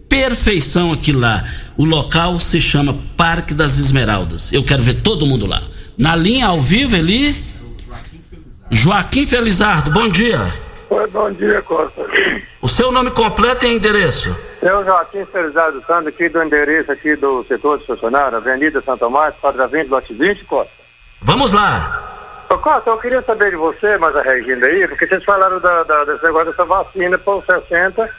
Perfeição 0.09 0.93
aqui 0.93 1.13
lá. 1.13 1.43
O 1.77 1.85
local 1.85 2.39
se 2.41 2.61
chama 2.61 2.99
Parque 3.17 3.55
das 3.55 3.79
Esmeraldas. 3.79 4.53
Eu 4.53 4.65
quero 4.65 4.83
ver 4.83 4.95
todo 4.95 5.27
mundo 5.27 5.47
lá. 5.47 5.63
Na 5.97 6.17
linha 6.17 6.47
ao 6.47 6.61
vivo 6.61 6.97
ali, 6.97 7.35
Joaquim 8.71 9.27
Felizardo, 9.27 9.91
bom 9.91 10.09
dia. 10.09 10.41
Oi, 10.91 11.07
bom 11.09 11.33
dia, 11.33 11.63
Costa. 11.63 12.05
O 12.61 12.67
seu 12.67 12.91
nome 12.91 13.11
completo 13.13 13.65
e 13.65 13.75
endereço? 13.75 14.37
Eu, 14.61 14.85
Joaquim 14.85 15.25
Felizardo 15.27 15.81
Santos, 15.87 16.09
aqui 16.09 16.29
do 16.29 16.43
endereço 16.43 16.91
aqui 16.91 17.15
do 17.15 17.45
setor 17.45 17.79
de 17.79 17.87
funcionário, 17.87 18.37
Avenida 18.37 18.81
Santa 18.81 18.99
Tomás, 18.99 19.35
quadra 19.41 19.69
20, 19.69 19.87
lote 19.87 20.13
20, 20.13 20.45
Costa. 20.45 20.73
Vamos 21.21 21.53
lá. 21.53 22.47
Ô, 22.51 22.59
Costa, 22.59 22.91
eu 22.91 22.99
queria 22.99 23.23
saber 23.23 23.51
de 23.51 23.57
você, 23.57 23.97
mas 23.99 24.17
a 24.17 24.23
Regina 24.23 24.67
aí, 24.67 24.89
porque 24.89 25.07
vocês 25.07 25.23
falaram 25.23 25.61
da, 25.61 25.85
da, 25.85 26.05
desse 26.05 26.25
negócio 26.25 26.51
dessa 26.51 26.65
vacina 26.65 27.17
para 27.17 27.35
os 27.35 27.45
60 27.45 28.11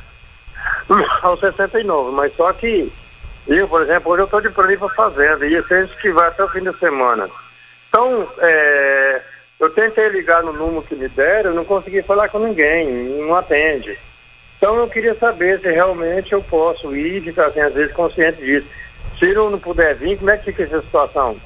aos 1.21 1.39
69, 1.39 2.11
mas 2.11 2.33
só 2.35 2.51
que 2.53 2.91
eu, 3.47 3.67
por 3.67 3.81
exemplo, 3.81 4.11
hoje 4.11 4.21
eu 4.21 4.25
estou 4.25 4.41
de 4.41 4.49
para 4.49 4.89
fazenda 4.89 5.45
e 5.45 5.55
esse 5.55 5.95
que 6.01 6.11
vai 6.11 6.27
até 6.27 6.43
o 6.43 6.49
fim 6.49 6.63
da 6.63 6.71
semana. 6.73 7.29
Então, 7.89 8.27
é, 8.37 9.21
eu 9.59 9.69
tentei 9.71 10.07
ligar 10.09 10.43
no 10.43 10.53
número 10.53 10.83
que 10.83 10.95
me 10.95 11.09
deram, 11.09 11.53
não 11.53 11.65
consegui 11.65 12.01
falar 12.03 12.29
com 12.29 12.39
ninguém, 12.39 12.87
não 13.19 13.35
atende. 13.35 13.97
Então 14.59 14.75
eu 14.75 14.89
queria 14.89 15.15
saber 15.15 15.57
se 15.61 15.71
realmente 15.71 16.33
eu 16.33 16.43
posso 16.43 16.93
ir 16.93 17.23
ficar 17.23 17.47
assim, 17.47 17.61
às 17.61 17.73
vezes 17.73 17.93
consciente 17.93 18.41
disso. 18.41 18.67
Se 19.17 19.25
eu 19.25 19.49
não 19.49 19.57
puder 19.57 19.95
vir, 19.95 20.17
como 20.17 20.29
é 20.29 20.37
que 20.37 20.51
fica 20.51 20.63
essa 20.63 20.81
situação? 20.81 21.37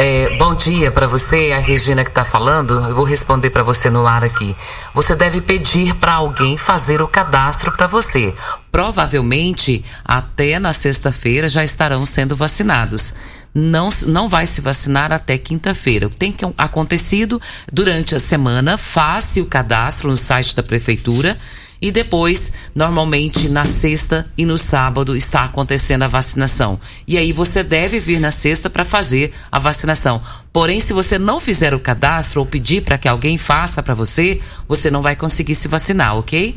É, 0.00 0.30
bom 0.38 0.54
dia 0.54 0.90
para 0.90 1.06
você, 1.06 1.52
a 1.52 1.58
Regina 1.58 2.04
que 2.04 2.10
está 2.10 2.24
falando. 2.24 2.74
Eu 2.88 2.94
vou 2.94 3.04
responder 3.04 3.50
para 3.50 3.62
você 3.62 3.90
no 3.90 4.06
ar 4.06 4.24
aqui. 4.24 4.56
Você 4.94 5.14
deve 5.14 5.42
pedir 5.42 5.94
para 5.96 6.14
alguém 6.14 6.56
fazer 6.56 7.02
o 7.02 7.08
cadastro 7.08 7.70
para 7.72 7.86
você. 7.86 8.32
Provavelmente 8.72 9.84
até 10.04 10.58
na 10.58 10.72
sexta-feira 10.72 11.50
já 11.50 11.62
estarão 11.62 12.06
sendo 12.06 12.34
vacinados 12.34 13.12
não, 13.54 13.88
não 14.06 14.28
vai 14.28 14.46
se 14.46 14.60
vacinar 14.60 15.12
até 15.12 15.36
quinta-feira. 15.38 16.06
O 16.06 16.10
que 16.10 16.16
tem 16.16 16.34
acontecido 16.56 17.40
durante 17.72 18.14
a 18.14 18.18
semana, 18.18 18.78
faça 18.78 19.40
o 19.40 19.46
cadastro 19.46 20.10
no 20.10 20.16
site 20.16 20.54
da 20.54 20.62
prefeitura 20.62 21.36
e 21.80 21.92
depois, 21.92 22.52
normalmente 22.74 23.48
na 23.48 23.64
sexta 23.64 24.26
e 24.36 24.44
no 24.44 24.58
sábado 24.58 25.14
está 25.14 25.44
acontecendo 25.44 26.02
a 26.02 26.08
vacinação. 26.08 26.80
E 27.06 27.16
aí 27.16 27.32
você 27.32 27.62
deve 27.62 28.00
vir 28.00 28.18
na 28.18 28.32
sexta 28.32 28.68
para 28.68 28.84
fazer 28.84 29.32
a 29.50 29.58
vacinação. 29.60 30.20
Porém, 30.52 30.80
se 30.80 30.92
você 30.92 31.18
não 31.18 31.38
fizer 31.38 31.72
o 31.72 31.80
cadastro 31.80 32.40
ou 32.40 32.46
pedir 32.46 32.82
para 32.82 32.98
que 32.98 33.06
alguém 33.06 33.38
faça 33.38 33.80
para 33.82 33.94
você, 33.94 34.40
você 34.66 34.90
não 34.90 35.02
vai 35.02 35.14
conseguir 35.14 35.54
se 35.54 35.68
vacinar, 35.68 36.16
ok? 36.16 36.56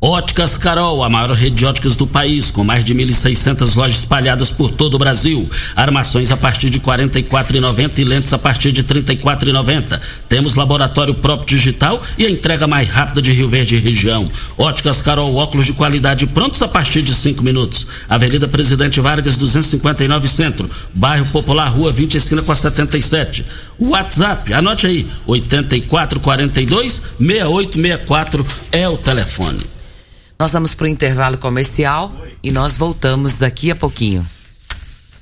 Óticas 0.00 0.56
Carol, 0.56 1.02
a 1.02 1.08
maior 1.08 1.32
rede 1.32 1.56
de 1.56 1.66
óticas 1.66 1.96
do 1.96 2.06
país, 2.06 2.52
com 2.52 2.62
mais 2.62 2.84
de 2.84 2.94
1.600 2.94 3.74
lojas 3.74 3.98
espalhadas 3.98 4.48
por 4.48 4.70
todo 4.70 4.94
o 4.94 4.98
Brasil. 4.98 5.50
Armações 5.74 6.30
a 6.30 6.36
partir 6.36 6.70
de 6.70 6.78
R$ 6.78 6.84
44,90 6.84 7.98
e 7.98 8.04
lentes 8.04 8.32
a 8.32 8.38
partir 8.38 8.70
de 8.70 8.82
R$ 8.82 9.02
34,90. 9.02 10.00
Temos 10.28 10.54
laboratório 10.54 11.14
próprio 11.14 11.48
digital 11.48 12.00
e 12.16 12.24
a 12.24 12.30
entrega 12.30 12.68
mais 12.68 12.88
rápida 12.88 13.20
de 13.20 13.32
Rio 13.32 13.48
Verde 13.48 13.74
e 13.74 13.80
região. 13.80 14.30
Óticas 14.56 15.02
Carol, 15.02 15.34
óculos 15.34 15.66
de 15.66 15.72
qualidade 15.72 16.28
prontos 16.28 16.62
a 16.62 16.68
partir 16.68 17.02
de 17.02 17.12
5 17.12 17.42
minutos. 17.42 17.84
Avenida 18.08 18.46
Presidente 18.46 19.00
Vargas, 19.00 19.36
259 19.36 20.28
Centro. 20.28 20.70
Bairro 20.94 21.26
Popular, 21.26 21.70
Rua 21.70 21.90
20, 21.90 22.14
esquina 22.14 22.40
com 22.40 22.52
a 22.52 22.54
77. 22.54 23.44
WhatsApp, 23.80 24.52
anote 24.52 24.86
aí, 24.86 25.08
8442 25.26 27.02
6864 27.18 28.46
é 28.70 28.88
o 28.88 28.96
telefone. 28.96 29.78
Nós 30.38 30.52
vamos 30.52 30.72
para 30.72 30.84
o 30.84 30.88
intervalo 30.88 31.36
comercial 31.36 32.14
e 32.44 32.52
nós 32.52 32.76
voltamos 32.76 33.34
daqui 33.34 33.72
a 33.72 33.76
pouquinho. 33.76 34.24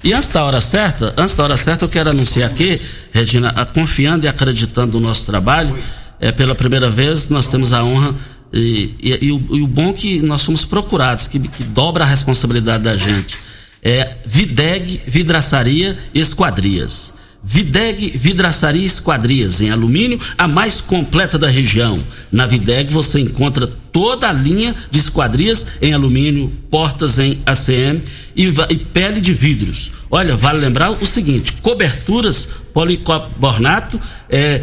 E 0.04 0.12
antes 0.12 0.28
da 0.28 0.44
hora 0.44 0.60
certa, 0.60 1.14
antes 1.16 1.34
da 1.34 1.44
hora 1.44 1.56
certa, 1.56 1.86
eu 1.86 1.88
quero 1.88 2.10
anunciar 2.10 2.50
aqui, 2.50 2.78
Regina, 3.12 3.50
confiando 3.72 4.26
e 4.26 4.28
acreditando 4.28 5.00
no 5.00 5.08
nosso 5.08 5.24
trabalho, 5.24 5.76
é 6.20 6.30
pela 6.30 6.54
primeira 6.54 6.90
vez 6.90 7.30
nós 7.30 7.48
temos 7.48 7.72
a 7.72 7.82
honra 7.82 8.14
e, 8.52 8.94
e, 9.00 9.18
e, 9.26 9.32
o, 9.32 9.56
e 9.56 9.62
o, 9.62 9.66
bom 9.66 9.92
que 9.94 10.20
nós 10.20 10.42
somos 10.42 10.66
procurados, 10.66 11.26
que, 11.26 11.38
que, 11.40 11.64
dobra 11.64 12.04
a 12.04 12.06
responsabilidade 12.06 12.84
da 12.84 12.96
gente. 12.96 13.38
É 13.82 14.16
Videg 14.24 15.00
Vidraçaria 15.06 15.96
Esquadrias. 16.14 17.15
Videg 17.48 18.18
Vidraçaria 18.18 18.84
Esquadrias 18.84 19.60
em 19.60 19.70
alumínio, 19.70 20.18
a 20.36 20.48
mais 20.48 20.80
completa 20.80 21.38
da 21.38 21.48
região. 21.48 22.02
Na 22.32 22.44
Videg 22.44 22.92
você 22.92 23.20
encontra 23.20 23.68
toda 23.92 24.28
a 24.28 24.32
linha 24.32 24.74
de 24.90 24.98
esquadrias 24.98 25.68
em 25.80 25.94
alumínio, 25.94 26.52
portas 26.68 27.20
em 27.20 27.40
ACM 27.46 28.02
e, 28.34 28.48
e 28.48 28.76
pele 28.76 29.20
de 29.20 29.32
vidros. 29.32 29.92
Olha, 30.10 30.34
vale 30.34 30.58
lembrar 30.58 30.90
o 30.90 31.06
seguinte: 31.06 31.52
coberturas 31.62 32.48
policarbonato, 32.74 34.00
é, 34.28 34.60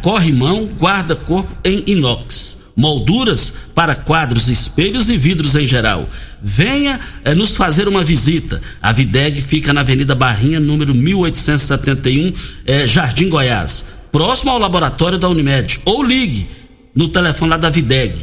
corrimão, 0.00 0.70
guarda-corpo 0.80 1.54
em 1.62 1.84
inox 1.86 2.61
molduras 2.76 3.54
para 3.74 3.94
quadros, 3.94 4.48
espelhos 4.48 5.08
e 5.08 5.16
vidros 5.16 5.54
em 5.54 5.66
geral. 5.66 6.06
Venha 6.42 6.98
é, 7.24 7.34
nos 7.34 7.56
fazer 7.56 7.88
uma 7.88 8.04
visita. 8.04 8.60
A 8.80 8.92
Videg 8.92 9.40
fica 9.40 9.72
na 9.72 9.80
Avenida 9.82 10.14
Barrinha, 10.14 10.60
número 10.60 10.94
1871, 10.94 12.32
é, 12.66 12.86
Jardim 12.86 13.28
Goiás, 13.28 13.84
próximo 14.10 14.50
ao 14.50 14.58
laboratório 14.58 15.18
da 15.18 15.28
Unimed. 15.28 15.80
Ou 15.84 16.02
ligue 16.02 16.48
no 16.94 17.08
telefone 17.08 17.50
lá 17.50 17.56
da 17.56 17.70
Videg. 17.70 18.14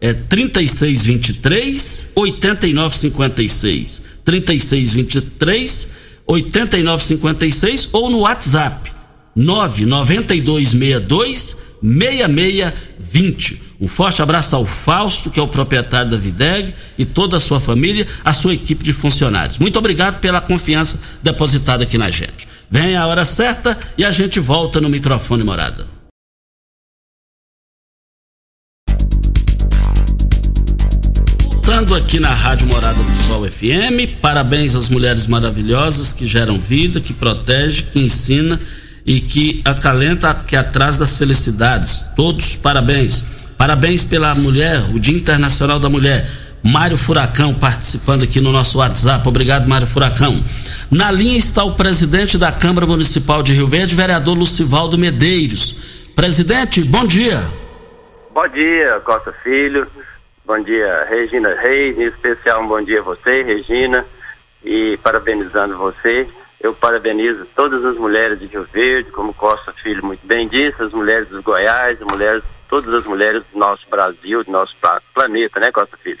É 0.00 0.12
3623 0.12 2.08
8956. 2.14 4.02
3623 4.24 5.88
8956 6.26 7.88
ou 7.92 8.10
no 8.10 8.20
WhatsApp 8.20 8.90
99262 9.34 11.56
6620. 11.82 13.71
Um 13.82 13.88
forte 13.88 14.22
abraço 14.22 14.54
ao 14.54 14.64
Fausto, 14.64 15.28
que 15.28 15.40
é 15.40 15.42
o 15.42 15.48
proprietário 15.48 16.12
da 16.12 16.16
Videg, 16.16 16.72
e 16.96 17.04
toda 17.04 17.38
a 17.38 17.40
sua 17.40 17.58
família, 17.58 18.06
a 18.24 18.32
sua 18.32 18.54
equipe 18.54 18.84
de 18.84 18.92
funcionários. 18.92 19.58
Muito 19.58 19.76
obrigado 19.76 20.20
pela 20.20 20.40
confiança 20.40 21.00
depositada 21.20 21.82
aqui 21.82 21.98
na 21.98 22.08
gente. 22.08 22.46
Vem 22.70 22.94
a 22.94 23.04
hora 23.08 23.24
certa 23.24 23.76
e 23.98 24.04
a 24.04 24.12
gente 24.12 24.38
volta 24.38 24.80
no 24.80 24.88
microfone 24.88 25.42
morada. 25.42 25.84
Voltando 31.50 31.96
aqui 31.96 32.20
na 32.20 32.32
Rádio 32.32 32.68
Morada 32.68 33.02
do 33.02 33.22
Sol 33.26 33.50
FM, 33.50 34.20
parabéns 34.20 34.76
às 34.76 34.88
mulheres 34.88 35.26
maravilhosas 35.26 36.12
que 36.12 36.24
geram 36.24 36.56
vida, 36.56 37.00
que 37.00 37.12
protege, 37.12 37.82
que 37.82 37.98
ensina 37.98 38.60
e 39.04 39.18
que 39.20 39.60
acalenta 39.64 40.32
que 40.32 40.54
atrás 40.54 40.96
das 40.96 41.16
felicidades. 41.16 42.04
Todos 42.14 42.54
parabéns. 42.54 43.41
Parabéns 43.62 44.02
pela 44.02 44.34
mulher, 44.34 44.80
o 44.92 44.98
Dia 44.98 45.16
Internacional 45.16 45.78
da 45.78 45.88
Mulher. 45.88 46.26
Mário 46.64 46.98
Furacão 46.98 47.54
participando 47.54 48.24
aqui 48.24 48.40
no 48.40 48.50
nosso 48.50 48.78
WhatsApp. 48.78 49.28
Obrigado, 49.28 49.68
Mário 49.68 49.86
Furacão. 49.86 50.34
Na 50.90 51.12
linha 51.12 51.38
está 51.38 51.62
o 51.62 51.76
presidente 51.76 52.36
da 52.36 52.50
Câmara 52.50 52.88
Municipal 52.88 53.40
de 53.40 53.52
Rio 53.54 53.68
Verde, 53.68 53.94
vereador 53.94 54.36
Lucivaldo 54.36 54.98
Medeiros. 54.98 56.10
Presidente, 56.12 56.82
bom 56.82 57.06
dia. 57.06 57.38
Bom 58.34 58.48
dia, 58.48 59.00
Costa 59.04 59.32
Filho. 59.44 59.86
Bom 60.44 60.60
dia, 60.60 61.06
Regina 61.08 61.54
Reis. 61.54 61.96
Em 61.96 62.08
especial, 62.08 62.64
um 62.64 62.66
bom 62.66 62.82
dia 62.82 62.98
a 62.98 63.04
você, 63.04 63.44
Regina. 63.44 64.04
E 64.64 64.98
parabenizando 65.04 65.78
você 65.78 66.26
eu 66.62 66.72
parabenizo 66.72 67.44
todas 67.56 67.84
as 67.84 67.96
mulheres 67.96 68.38
de 68.38 68.46
Rio 68.46 68.64
Verde, 68.72 69.10
como 69.10 69.34
Costa 69.34 69.72
Filho 69.82 70.04
muito 70.04 70.24
bem 70.24 70.46
disse, 70.46 70.80
as 70.80 70.92
mulheres 70.92 71.28
dos 71.28 71.42
Goiás, 71.42 72.00
as 72.00 72.06
mulheres, 72.06 72.44
todas 72.72 72.94
as 72.94 73.04
mulheres 73.04 73.42
do 73.52 73.58
nosso 73.58 73.86
Brasil, 73.90 74.42
do 74.42 74.50
nosso 74.50 74.74
planeta, 75.12 75.60
né, 75.60 75.70
Costa 75.70 75.94
Filho? 75.98 76.20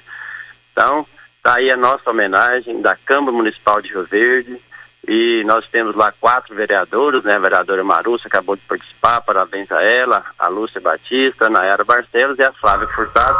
Então, 0.70 1.06
tá 1.42 1.54
aí 1.54 1.70
a 1.70 1.78
nossa 1.78 2.10
homenagem 2.10 2.82
da 2.82 2.94
Câmara 2.94 3.34
Municipal 3.34 3.80
de 3.80 3.88
Rio 3.88 4.04
Verde. 4.04 4.60
E 5.08 5.42
nós 5.46 5.66
temos 5.68 5.96
lá 5.96 6.12
quatro 6.20 6.54
vereadoras, 6.54 7.24
né? 7.24 7.36
A 7.36 7.38
vereadora 7.38 7.82
Marussa 7.82 8.28
acabou 8.28 8.54
de 8.54 8.62
participar, 8.62 9.22
parabéns 9.22 9.72
a 9.72 9.82
ela, 9.82 10.22
a 10.38 10.46
Lúcia 10.48 10.78
Batista, 10.78 11.46
a 11.46 11.50
Nayara 11.50 11.84
Barcelos 11.84 12.38
e 12.38 12.42
a 12.42 12.52
Flávia 12.52 12.86
Furtado. 12.88 13.38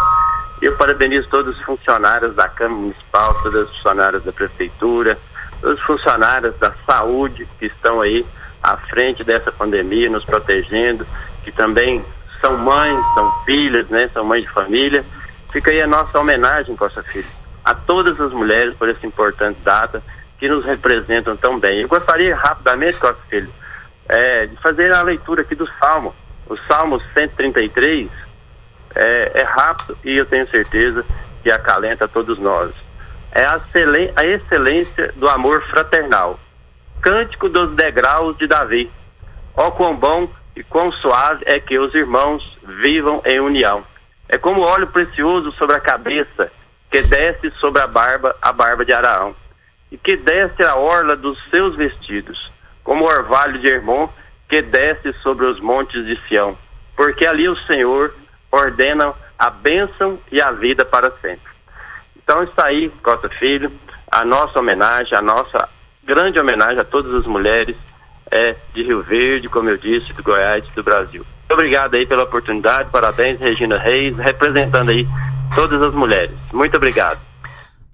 Eu 0.62 0.75
parabenizo 0.79 1.29
todos 1.29 1.55
os 1.55 1.62
funcionários 1.64 2.35
da 2.35 2.48
Câmara 2.48 2.81
Municipal, 2.81 3.35
todas 3.42 3.68
as 3.68 3.77
funcionárias 3.77 4.25
da 4.25 4.33
Prefeitura, 4.33 5.18
os 5.62 5.81
funcionários 5.83 6.59
da 6.59 6.72
saúde 6.87 7.46
que 7.59 7.66
estão 7.66 8.01
aí 8.01 8.25
à 8.62 8.77
frente 8.79 9.22
dessa 9.22 9.53
pandemia, 9.53 10.09
nos 10.09 10.25
protegendo, 10.25 11.07
que 11.44 11.53
também 11.53 12.03
são 12.42 12.59
mães, 12.59 13.02
são 13.14 13.33
filhas, 13.44 13.88
né? 13.88 14.11
São 14.12 14.22
mães 14.22 14.42
de 14.42 14.50
família. 14.50 15.02
Fica 15.50 15.70
aí 15.70 15.81
a 15.81 15.87
nossa 15.87 16.18
homenagem, 16.18 16.76
Costa 16.76 17.02
Filho, 17.02 17.26
a 17.64 17.74
todas 17.74 18.20
as 18.20 18.33
mulheres 18.33 18.74
por 18.74 18.88
essa 18.90 19.07
importante 19.07 19.59
data 19.62 20.02
que 20.38 20.46
nos 20.46 20.62
representam 20.64 21.35
tão 21.35 21.59
bem. 21.59 21.81
Eu 21.81 21.88
gostaria 21.88 22.37
rapidamente, 22.37 22.98
Costa 22.98 23.22
Filho, 23.31 23.50
é, 24.07 24.46
de 24.46 24.57
fazer 24.57 24.92
a 24.92 25.02
leitura 25.02 25.40
aqui 25.40 25.55
do 25.55 25.64
Salmo. 25.64 26.14
O 26.46 26.57
Salmo 26.68 27.00
133 27.14 28.11
é, 28.94 29.40
é 29.40 29.42
rápido 29.42 29.96
e 30.05 30.16
eu 30.18 30.26
tenho 30.26 30.46
certeza 30.50 31.02
que 31.42 31.50
acalenta 31.50 32.07
todos 32.07 32.38
nós 32.38 32.72
é 33.33 33.44
a, 33.44 33.59
a 34.16 34.26
excelência 34.26 35.12
do 35.16 35.28
amor 35.28 35.62
fraternal. 35.62 36.38
Cântico 37.00 37.48
dos 37.48 37.74
degraus 37.74 38.37
de 38.37 38.46
Davi. 38.46 38.90
Ó 39.57 39.70
quão 39.70 39.96
bom 39.96 40.28
e 40.55 40.62
quão 40.62 40.93
suave 40.93 41.43
é 41.47 41.59
que 41.59 41.79
os 41.79 41.95
irmãos 41.95 42.59
vivam 42.62 43.23
em 43.25 43.41
união. 43.41 43.85
É 44.29 44.38
como 44.38 44.62
óleo 44.62 44.87
precioso 44.87 45.53
sobre 45.53 45.77
a 45.77 45.81
cabeça, 45.81 46.51
que 46.91 47.03
desce 47.03 47.51
sobre 47.59 47.81
a 47.81 47.87
barba, 47.87 48.37
a 48.41 48.53
barba 48.53 48.85
de 48.85 48.93
Araão, 48.93 49.35
e 49.91 49.97
que 49.97 50.17
desce 50.17 50.62
a 50.62 50.77
orla 50.77 51.17
dos 51.17 51.38
seus 51.51 51.75
vestidos, 51.75 52.51
como 52.85 53.05
o 53.05 53.09
orvalho 53.09 53.59
de 53.59 53.69
Hermon, 53.69 54.09
que 54.49 54.61
desce 54.61 55.12
sobre 55.23 55.47
os 55.47 55.61
montes 55.61 56.05
de 56.05 56.19
Sião, 56.29 56.57
porque 56.95 57.25
ali 57.27 57.49
o 57.49 57.57
Senhor 57.57 58.15
ordena 58.51 59.15
a 59.38 59.49
bênção 59.49 60.19
e 60.31 60.41
a 60.41 60.51
vida 60.51 60.85
para 60.85 61.11
sempre. 61.11 61.51
Então 62.17 62.43
está 62.43 62.67
aí, 62.67 62.91
Costa 63.03 63.29
Filho, 63.29 63.73
a 64.11 64.25
nossa 64.25 64.59
homenagem, 64.59 65.17
a 65.17 65.23
nossa 65.23 65.69
grande 66.05 66.38
homenagem 66.38 66.79
a 66.79 66.85
todas 66.85 67.15
as 67.15 67.27
mulheres 67.27 67.77
é, 68.33 68.57
de 68.75 68.83
Rio 68.83 69.03
Verde, 69.03 69.47
como 69.49 69.68
eu 69.68 69.77
disse, 69.77 70.12
do 70.14 70.23
Goiás 70.23 70.64
e 70.64 70.75
do 70.75 70.83
Brasil. 70.83 71.25
Muito 71.40 71.53
obrigado 71.53 71.95
aí 71.95 72.07
pela 72.07 72.23
oportunidade, 72.23 72.88
parabéns 72.90 73.38
Regina 73.38 73.79
Reis, 73.79 74.16
representando 74.16 74.88
aí 74.90 75.07
todas 75.55 75.81
as 75.83 75.92
mulheres. 75.92 76.35
Muito 76.51 76.75
obrigado. 76.77 77.21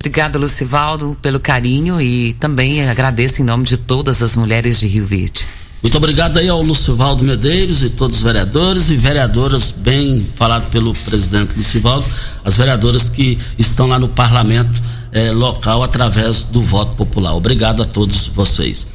Obrigado, 0.01 0.38
Lucivaldo, 0.38 1.18
pelo 1.20 1.40
carinho 1.40 2.01
e 2.01 2.35
também 2.35 2.88
agradeço 2.88 3.42
em 3.42 3.44
nome 3.44 3.64
de 3.64 3.77
todas 3.77 4.22
as 4.22 4.37
mulheres 4.37 4.79
de 4.79 4.87
Rio 4.87 5.05
Verde. 5.05 5.44
Muito 5.83 5.96
obrigado 5.96 6.38
aí 6.38 6.48
ao 6.48 6.62
Lucivaldo 6.62 7.24
Medeiros 7.24 7.83
e 7.83 7.90
todos 7.90 8.18
os 8.18 8.22
vereadores 8.22 8.90
e 8.90 8.96
vereadoras, 8.96 9.72
bem 9.72 10.24
falado 10.24 10.70
pelo 10.70 10.94
presidente 10.94 11.57
Lucivaldo, 11.57 12.07
as 12.44 12.57
vereadoras 12.57 13.09
que 13.09 13.38
estão 13.59 13.88
lá 13.88 13.98
no 13.98 14.09
parlamento 14.09 14.81
eh, 15.12 15.33
local 15.33 15.83
através 15.83 16.44
do 16.44 16.62
voto 16.62 16.94
popular. 16.94 17.35
Obrigado 17.35 17.83
a 17.83 17.85
todos 17.85 18.29
vocês. 18.29 18.87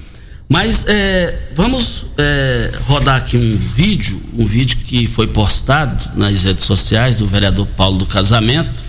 Mas 0.47 0.86
eh, 0.88 1.49
vamos 1.56 2.06
eh, 2.17 2.71
rodar 2.86 3.17
aqui 3.17 3.38
um 3.38 3.58
vídeo, 3.58 4.21
um 4.38 4.45
vídeo 4.45 4.77
que 4.86 5.08
foi 5.08 5.27
postado 5.27 6.12
nas 6.15 6.43
redes 6.43 6.65
sociais 6.65 7.15
do 7.15 7.25
vereador 7.25 7.65
Paulo 7.75 7.97
do 7.97 8.06
Casamento. 8.06 8.84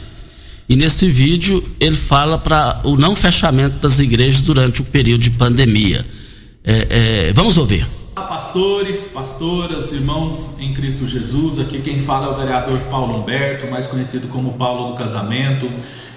E 0.69 0.77
nesse 0.77 1.11
vídeo 1.11 1.62
ele 1.79 1.97
fala 1.97 2.38
para 2.38 2.81
o 2.85 2.97
não 2.97 3.14
fechamento 3.14 3.79
das 3.79 3.99
igrejas 3.99 4.40
durante 4.40 4.81
o 4.81 4.85
período 4.85 5.23
de 5.23 5.31
pandemia. 5.31 6.05
É, 6.64 7.29
é, 7.29 7.33
vamos 7.33 7.57
ouvir. 7.57 7.87
Pastores, 8.45 9.09
pastoras, 9.09 9.91
irmãos 9.91 10.51
em 10.61 10.75
Cristo 10.75 11.09
Jesus. 11.09 11.59
Aqui 11.59 11.81
quem 11.81 12.01
fala 12.03 12.27
é 12.27 12.31
o 12.31 12.35
vereador 12.35 12.79
Paulo 12.91 13.19
Humberto, 13.19 13.67
mais 13.69 13.87
conhecido 13.87 14.29
como 14.29 14.53
Paulo 14.53 14.93
do 14.93 14.99
Casamento. 14.99 15.69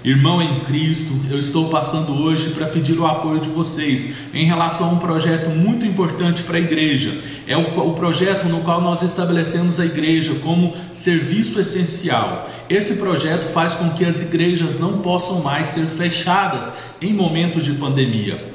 Irmão 0.04 0.40
em 0.42 0.60
Cristo, 0.60 1.18
eu 1.30 1.38
estou 1.38 1.70
passando 1.70 2.12
hoje 2.12 2.50
para 2.50 2.66
pedir 2.66 2.98
o 2.98 3.06
apoio 3.06 3.40
de 3.40 3.48
vocês 3.48 4.14
em 4.34 4.44
relação 4.44 4.90
a 4.90 4.92
um 4.92 4.98
projeto 4.98 5.48
muito 5.48 5.86
importante 5.86 6.42
para 6.42 6.58
a 6.58 6.60
igreja. 6.60 7.18
É 7.46 7.56
o, 7.56 7.62
o, 7.62 7.94
projeto 7.94 8.46
no 8.46 8.60
qual 8.60 8.82
nós 8.82 9.00
estabelecemos 9.00 9.80
a 9.80 9.86
igreja 9.86 10.34
como 10.42 10.74
serviço 10.92 11.58
essencial. 11.58 12.48
Esse 12.68 12.96
projeto 12.96 13.50
faz 13.54 13.72
com 13.72 13.88
que 13.90 14.04
as 14.04 14.20
igrejas 14.20 14.78
não 14.78 14.98
possam 14.98 15.40
mais 15.40 15.68
ser 15.68 15.86
fechadas 15.86 16.74
em 17.00 17.14
momentos 17.14 17.64
de 17.64 17.72
pandemia. 17.72 18.47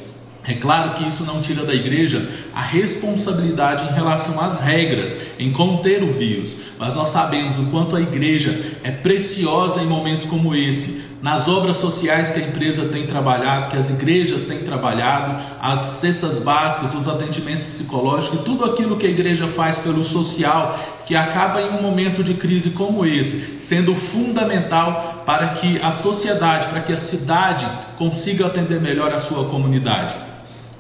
É 0.45 0.53
claro 0.55 0.91
que 0.95 1.07
isso 1.07 1.23
não 1.23 1.41
tira 1.41 1.65
da 1.65 1.73
igreja 1.73 2.29
a 2.53 2.61
responsabilidade 2.61 3.89
em 3.89 3.93
relação 3.93 4.41
às 4.41 4.59
regras, 4.59 5.17
em 5.39 5.53
conter 5.53 6.03
o 6.03 6.11
vírus, 6.11 6.57
mas 6.77 6.95
nós 6.95 7.09
sabemos 7.09 7.57
o 7.59 7.67
quanto 7.67 7.95
a 7.95 8.01
igreja 8.01 8.75
é 8.83 8.91
preciosa 8.91 9.81
em 9.81 9.85
momentos 9.85 10.25
como 10.25 10.53
esse, 10.53 11.01
nas 11.21 11.47
obras 11.47 11.77
sociais 11.77 12.31
que 12.31 12.41
a 12.41 12.47
empresa 12.47 12.89
tem 12.89 13.07
trabalhado, 13.07 13.71
que 13.71 13.77
as 13.77 13.89
igrejas 13.89 14.43
têm 14.43 14.57
trabalhado, 14.59 15.41
as 15.61 15.79
cestas 15.79 16.39
básicas, 16.39 16.93
os 16.93 17.07
atendimentos 17.07 17.65
psicológicos, 17.67 18.41
tudo 18.41 18.65
aquilo 18.65 18.97
que 18.97 19.07
a 19.07 19.09
igreja 19.09 19.47
faz 19.47 19.77
pelo 19.79 20.03
social, 20.03 20.77
que 21.05 21.15
acaba 21.15 21.61
em 21.61 21.69
um 21.69 21.81
momento 21.81 22.21
de 22.21 22.33
crise 22.33 22.71
como 22.71 23.05
esse, 23.05 23.59
sendo 23.61 23.95
fundamental 23.95 25.23
para 25.25 25.47
que 25.49 25.79
a 25.81 25.93
sociedade, 25.93 26.67
para 26.67 26.81
que 26.81 26.91
a 26.91 26.97
cidade 26.97 27.65
consiga 27.97 28.47
atender 28.47 28.81
melhor 28.81 29.13
a 29.13 29.21
sua 29.21 29.45
comunidade. 29.45 30.32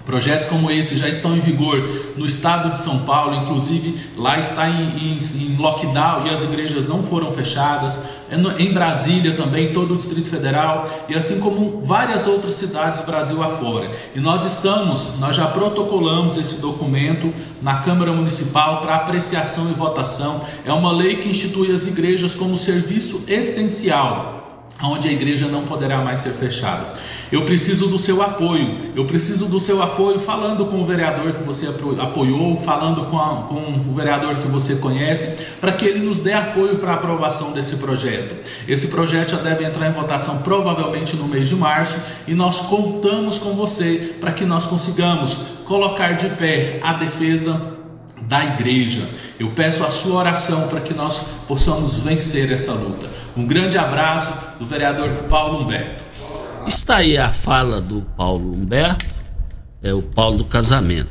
Projetos 0.05 0.47
como 0.47 0.69
esse 0.69 0.97
já 0.97 1.07
estão 1.07 1.35
em 1.35 1.39
vigor 1.39 1.77
no 2.17 2.25
estado 2.25 2.73
de 2.73 2.79
São 2.79 2.99
Paulo, 2.99 3.35
inclusive 3.35 3.97
lá 4.17 4.37
está 4.37 4.69
em, 4.69 5.13
em, 5.13 5.17
em 5.17 5.55
lockdown 5.57 6.27
e 6.27 6.29
as 6.29 6.43
igrejas 6.43 6.89
não 6.89 7.03
foram 7.03 7.31
fechadas. 7.33 8.03
Em 8.57 8.73
Brasília 8.73 9.33
também, 9.33 9.71
todo 9.71 9.93
o 9.93 9.95
Distrito 9.95 10.29
Federal 10.29 10.89
e 11.07 11.15
assim 11.15 11.39
como 11.39 11.79
várias 11.81 12.27
outras 12.27 12.55
cidades 12.55 13.05
Brasil 13.05 13.41
afora. 13.41 13.89
E 14.13 14.19
nós 14.19 14.43
estamos, 14.45 15.17
nós 15.19 15.37
já 15.37 15.47
protocolamos 15.47 16.37
esse 16.37 16.55
documento 16.55 17.33
na 17.61 17.77
Câmara 17.77 18.11
Municipal 18.11 18.81
para 18.81 18.95
apreciação 18.95 19.69
e 19.69 19.73
votação. 19.73 20.41
É 20.65 20.73
uma 20.73 20.91
lei 20.91 21.15
que 21.17 21.29
institui 21.29 21.73
as 21.73 21.87
igrejas 21.87 22.35
como 22.35 22.57
serviço 22.57 23.23
essencial 23.27 24.42
onde 24.83 25.07
a 25.07 25.11
igreja 25.11 25.47
não 25.47 25.63
poderá 25.63 25.99
mais 25.99 26.19
ser 26.19 26.31
fechada. 26.31 26.93
Eu 27.31 27.43
preciso 27.45 27.87
do 27.87 27.97
seu 27.97 28.21
apoio, 28.21 28.77
eu 28.95 29.05
preciso 29.05 29.45
do 29.45 29.59
seu 29.59 29.81
apoio 29.81 30.19
falando 30.19 30.65
com 30.65 30.81
o 30.81 30.85
vereador 30.85 31.31
que 31.33 31.43
você 31.43 31.67
apoiou, 31.99 32.61
falando 32.61 33.05
com, 33.05 33.17
a, 33.17 33.47
com 33.47 33.89
o 33.89 33.93
vereador 33.93 34.35
que 34.35 34.47
você 34.47 34.75
conhece, 34.75 35.37
para 35.59 35.71
que 35.71 35.85
ele 35.85 36.05
nos 36.05 36.19
dê 36.19 36.33
apoio 36.33 36.77
para 36.77 36.91
a 36.91 36.95
aprovação 36.95 37.53
desse 37.53 37.77
projeto. 37.77 38.35
Esse 38.67 38.87
projeto 38.87 39.31
já 39.31 39.37
deve 39.37 39.63
entrar 39.63 39.87
em 39.87 39.93
votação 39.93 40.39
provavelmente 40.39 41.15
no 41.15 41.27
mês 41.27 41.49
de 41.49 41.55
março 41.55 41.95
e 42.27 42.35
nós 42.35 42.59
contamos 42.59 43.39
com 43.39 43.53
você 43.53 44.15
para 44.19 44.31
que 44.31 44.45
nós 44.45 44.65
consigamos 44.65 45.39
colocar 45.65 46.11
de 46.11 46.29
pé 46.35 46.79
a 46.83 46.93
defesa 46.93 47.73
da 48.21 48.43
igreja. 48.45 49.07
Eu 49.39 49.49
peço 49.51 49.83
a 49.83 49.91
sua 49.91 50.19
oração 50.19 50.67
para 50.67 50.81
que 50.81 50.93
nós 50.93 51.21
possamos 51.47 51.95
vencer 51.95 52.51
essa 52.51 52.73
luta. 52.73 53.22
Um 53.35 53.47
grande 53.47 53.77
abraço 53.77 54.33
do 54.59 54.65
vereador 54.65 55.09
Paulo 55.29 55.63
Humberto. 55.63 56.03
Está 56.67 56.97
aí 56.97 57.17
a 57.17 57.29
fala 57.29 57.81
do 57.81 58.01
Paulo 58.15 58.53
Humberto, 58.53 59.05
é 59.81 59.93
o 59.93 60.01
Paulo 60.01 60.37
do 60.37 60.45
casamento. 60.45 61.09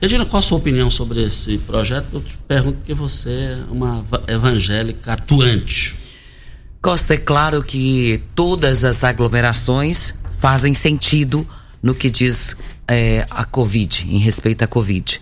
Regina, 0.00 0.24
qual 0.24 0.38
a 0.38 0.42
sua 0.42 0.58
opinião 0.58 0.88
sobre 0.90 1.24
esse 1.24 1.58
projeto? 1.58 2.06
Eu 2.14 2.20
te 2.20 2.36
pergunto 2.46 2.78
que 2.84 2.94
você 2.94 3.30
é 3.30 3.58
uma 3.70 4.04
evangélica 4.28 5.14
atuante. 5.14 5.96
Costa, 6.80 7.14
é 7.14 7.16
claro 7.16 7.62
que 7.62 8.22
todas 8.34 8.84
as 8.84 9.02
aglomerações 9.02 10.14
fazem 10.38 10.72
sentido 10.72 11.44
no 11.82 11.94
que 11.94 12.08
diz 12.08 12.56
é, 12.86 13.26
a 13.28 13.44
Covid, 13.44 14.06
em 14.08 14.18
respeito 14.18 14.62
à 14.62 14.68
Covid. 14.68 15.20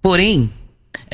Porém, 0.00 0.50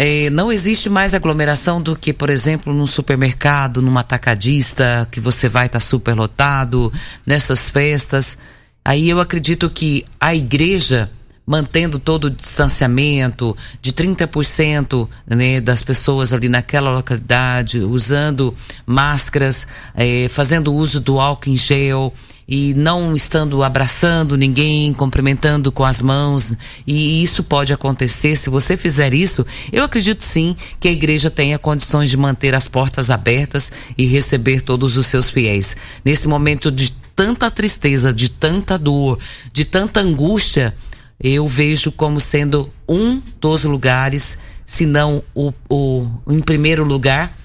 é, 0.01 0.31
não 0.31 0.53
existe 0.53 0.89
mais 0.89 1.13
aglomeração 1.13 1.83
do 1.83 1.97
que, 1.97 2.13
por 2.13 2.31
exemplo, 2.31 2.73
num 2.73 2.87
supermercado, 2.87 3.83
numa 3.83 3.99
atacadista, 3.99 5.09
que 5.11 5.19
você 5.19 5.49
vai 5.49 5.67
estar 5.67 5.81
tá 5.81 5.85
super 5.85 6.15
lotado, 6.15 6.93
nessas 7.27 7.69
festas. 7.69 8.39
Aí 8.85 9.11
eu 9.11 9.19
acredito 9.21 9.69
que 9.69 10.05
a 10.21 10.33
igreja, 10.37 11.11
mantendo 11.45 11.99
todo 11.99 12.27
o 12.27 12.31
distanciamento 12.31 13.57
de 13.83 13.93
30% 13.93 15.09
né, 15.27 15.61
das 15.61 15.83
pessoas 15.83 16.33
ali 16.33 16.49
naquela 16.49 16.93
localidade, 16.93 17.81
usando 17.81 18.55
máscaras, 18.87 19.67
é, 19.97 20.29
fazendo 20.29 20.73
uso 20.73 21.01
do 21.01 21.19
álcool 21.19 21.51
em 21.51 21.57
gel, 21.57 22.15
e 22.49 22.73
não 22.73 23.15
estando 23.15 23.63
abraçando 23.63 24.35
ninguém, 24.35 24.95
cumprimentando 24.95 25.71
com 25.71 25.85
as 25.85 26.01
mãos, 26.01 26.55
e 26.87 27.23
isso 27.23 27.45
pode 27.45 27.75
acontecer. 27.75 28.37
Se 28.37 28.49
você 28.49 28.75
fizer 28.75 29.13
isso, 29.13 29.47
eu 29.71 29.85
acredito 29.85 30.25
sim 30.25 30.57
que 30.81 30.89
a 30.89 30.93
igreja 30.93 31.31
tenha 31.31 31.59
condições 31.59 32.09
de 32.09 32.17
manter 32.17 32.55
as 32.55 32.67
portas 32.67 33.11
abertas 33.11 33.71
e 33.99 34.07
receber 34.07 34.63
todos 34.63 34.97
os 34.97 35.07
seus 35.07 35.29
fiéis. 35.29 35.77
Nesse 36.03 36.27
momento 36.27 36.73
de 36.73 36.91
tanta 37.15 37.51
tristeza, 37.51 38.13
de 38.15 38.31
tanta 38.31 38.79
dor, 38.79 39.19
de 39.53 39.67
tanta 39.67 40.01
angústia, 40.01 40.75
eu 41.21 41.47
vejo 41.47 41.93
como 41.93 42.19
sendo 42.19 42.73
um 42.89 43.21
dos 43.41 43.65
lugares, 43.65 44.39
se 44.65 44.87
não 44.87 45.23
o, 45.35 45.53
o 45.69 46.07
em 46.31 46.41
primeiro 46.41 46.85
lugar, 46.85 47.38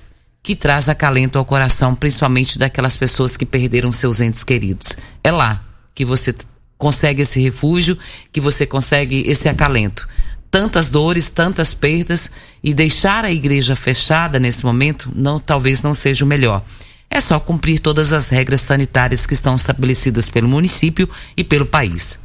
que 0.43 0.57
traz 0.57 0.89
acalento 0.89 1.39
ao 1.39 1.45
coração, 1.45 1.95
principalmente 1.95 2.59
daquelas 2.59 2.97
pessoas 2.97 3.37
que 3.37 3.45
perderam 3.45 3.93
seus 3.93 4.19
entes 4.19 4.43
queridos. 4.43 4.89
É 5.23 5.31
lá 5.31 5.63
que 5.95 6.03
você 6.03 6.35
consegue 6.77 7.21
esse 7.21 7.41
refúgio, 7.41 7.97
que 8.31 8.41
você 8.41 8.65
consegue 8.65 9.23
esse 9.25 9.47
acalento. 9.47 10.05
Tantas 10.51 10.89
dores, 10.89 11.29
tantas 11.29 11.73
perdas 11.73 12.29
e 12.61 12.73
deixar 12.73 13.23
a 13.23 13.31
igreja 13.31 13.73
fechada 13.73 14.37
nesse 14.37 14.65
momento 14.65 15.09
não 15.15 15.39
talvez 15.39 15.81
não 15.81 15.93
seja 15.93 16.25
o 16.25 16.27
melhor. 16.27 16.61
É 17.09 17.21
só 17.21 17.39
cumprir 17.39 17.79
todas 17.79 18.11
as 18.11 18.27
regras 18.27 18.61
sanitárias 18.61 19.25
que 19.25 19.33
estão 19.33 19.55
estabelecidas 19.55 20.29
pelo 20.29 20.49
município 20.49 21.09
e 21.37 21.43
pelo 21.43 21.65
país. 21.65 22.19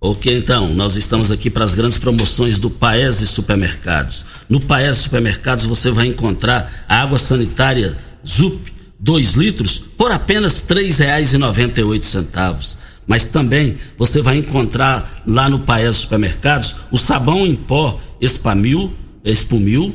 Ok, 0.00 0.38
então, 0.38 0.72
nós 0.74 0.94
estamos 0.94 1.32
aqui 1.32 1.50
para 1.50 1.64
as 1.64 1.74
grandes 1.74 1.98
promoções 1.98 2.60
do 2.60 2.70
Paese 2.70 3.26
Supermercados. 3.26 4.24
No 4.48 4.60
Paese 4.60 5.00
Supermercados 5.00 5.64
você 5.64 5.90
vai 5.90 6.06
encontrar 6.06 6.84
água 6.88 7.18
sanitária 7.18 7.96
ZUP 8.24 8.72
2 9.00 9.32
litros 9.32 9.82
por 9.96 10.12
apenas 10.12 10.62
R$ 10.62 10.76
3,98. 10.76 12.76
Mas 13.08 13.26
também 13.26 13.76
você 13.96 14.22
vai 14.22 14.36
encontrar 14.36 15.24
lá 15.26 15.48
no 15.48 15.58
Paese 15.58 15.98
Supermercados 15.98 16.76
o 16.92 16.96
sabão 16.96 17.44
em 17.44 17.56
pó 17.56 18.00
Espamil, 18.20 18.92
Espumil, 19.24 19.92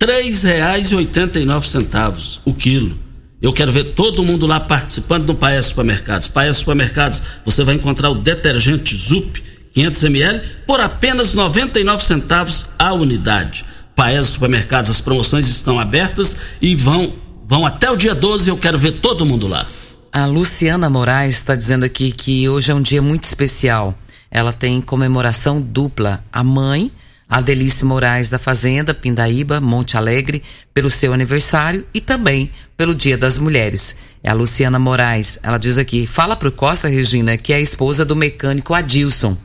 R$ 0.00 0.06
3,89 0.06 2.38
o 2.44 2.54
quilo. 2.54 2.96
Eu 3.42 3.54
quero 3.54 3.72
ver 3.72 3.84
todo 3.94 4.22
mundo 4.22 4.46
lá 4.46 4.60
participando 4.60 5.24
do 5.24 5.34
Paes 5.34 5.66
Supermercados. 5.66 6.28
Paes 6.28 6.58
Supermercados, 6.58 7.22
você 7.42 7.64
vai 7.64 7.74
encontrar 7.74 8.10
o 8.10 8.14
detergente 8.14 8.94
Zup 8.94 9.42
500 9.72 10.04
ml 10.04 10.42
por 10.66 10.78
apenas 10.78 11.32
99 11.32 12.04
centavos 12.04 12.66
a 12.78 12.92
unidade. 12.92 13.64
Paes 13.96 14.28
Supermercados, 14.28 14.90
as 14.90 15.00
promoções 15.00 15.48
estão 15.48 15.80
abertas 15.80 16.36
e 16.60 16.74
vão 16.74 17.12
vão 17.46 17.64
até 17.64 17.90
o 17.90 17.96
dia 17.96 18.14
12. 18.14 18.50
Eu 18.50 18.58
quero 18.58 18.78
ver 18.78 18.92
todo 18.92 19.24
mundo 19.24 19.48
lá. 19.48 19.66
A 20.12 20.26
Luciana 20.26 20.90
Moraes 20.90 21.36
está 21.36 21.54
dizendo 21.54 21.84
aqui 21.84 22.12
que 22.12 22.48
hoje 22.48 22.70
é 22.70 22.74
um 22.74 22.82
dia 22.82 23.00
muito 23.00 23.24
especial. 23.24 23.98
Ela 24.30 24.52
tem 24.52 24.80
comemoração 24.82 25.60
dupla. 25.60 26.22
A 26.32 26.44
mãe 26.44 26.92
a 27.30 27.40
Delice 27.40 27.84
Moraes 27.84 28.28
da 28.28 28.40
Fazenda, 28.40 28.92
Pindaíba, 28.92 29.60
Monte 29.60 29.96
Alegre, 29.96 30.42
pelo 30.74 30.90
seu 30.90 31.14
aniversário 31.14 31.86
e 31.94 32.00
também 32.00 32.50
pelo 32.76 32.92
Dia 32.92 33.16
das 33.16 33.38
Mulheres. 33.38 33.94
É 34.22 34.28
a 34.28 34.34
Luciana 34.34 34.80
Moraes. 34.80 35.38
Ela 35.40 35.56
diz 35.56 35.78
aqui: 35.78 36.08
fala 36.08 36.34
pro 36.34 36.50
Costa 36.50 36.88
Regina 36.88 37.36
que 37.36 37.52
é 37.52 37.56
a 37.56 37.60
esposa 37.60 38.04
do 38.04 38.16
mecânico 38.16 38.74
Adilson. 38.74 39.36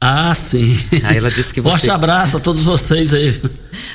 Ah, 0.00 0.32
sim. 0.34 0.76
Aí 1.04 1.16
ela 1.16 1.30
disse 1.30 1.54
que 1.54 1.60
você. 1.62 1.70
Forte 1.70 1.90
abraço 1.90 2.36
a 2.36 2.40
todos 2.40 2.62
vocês 2.64 3.12
aí. 3.12 3.40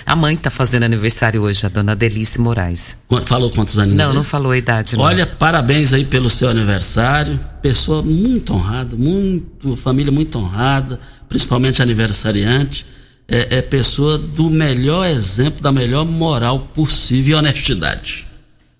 A 0.05 0.15
mãe 0.15 0.35
tá 0.35 0.49
fazendo 0.49 0.83
aniversário 0.83 1.41
hoje, 1.41 1.65
a 1.65 1.69
dona 1.69 1.95
Delice 1.95 2.39
Moraes. 2.39 2.97
Falou 3.25 3.49
quantos 3.51 3.77
anos? 3.77 3.95
Não, 3.95 4.09
aí? 4.09 4.15
não 4.15 4.23
falou 4.23 4.51
a 4.51 4.57
idade. 4.57 4.95
Não. 4.95 5.03
Olha, 5.03 5.25
parabéns 5.25 5.93
aí 5.93 6.03
pelo 6.05 6.29
seu 6.29 6.49
aniversário. 6.49 7.39
Pessoa 7.61 8.01
muito 8.01 8.53
honrada, 8.53 8.97
muito, 8.97 9.75
família 9.77 10.11
muito 10.11 10.37
honrada, 10.37 10.99
principalmente 11.29 11.81
aniversariante 11.81 12.92
é, 13.27 13.57
é 13.57 13.61
pessoa 13.61 14.17
do 14.17 14.49
melhor 14.49 15.07
exemplo, 15.07 15.61
da 15.61 15.71
melhor 15.71 16.05
moral 16.05 16.59
possível 16.73 17.37
e 17.37 17.39
honestidade. 17.39 18.27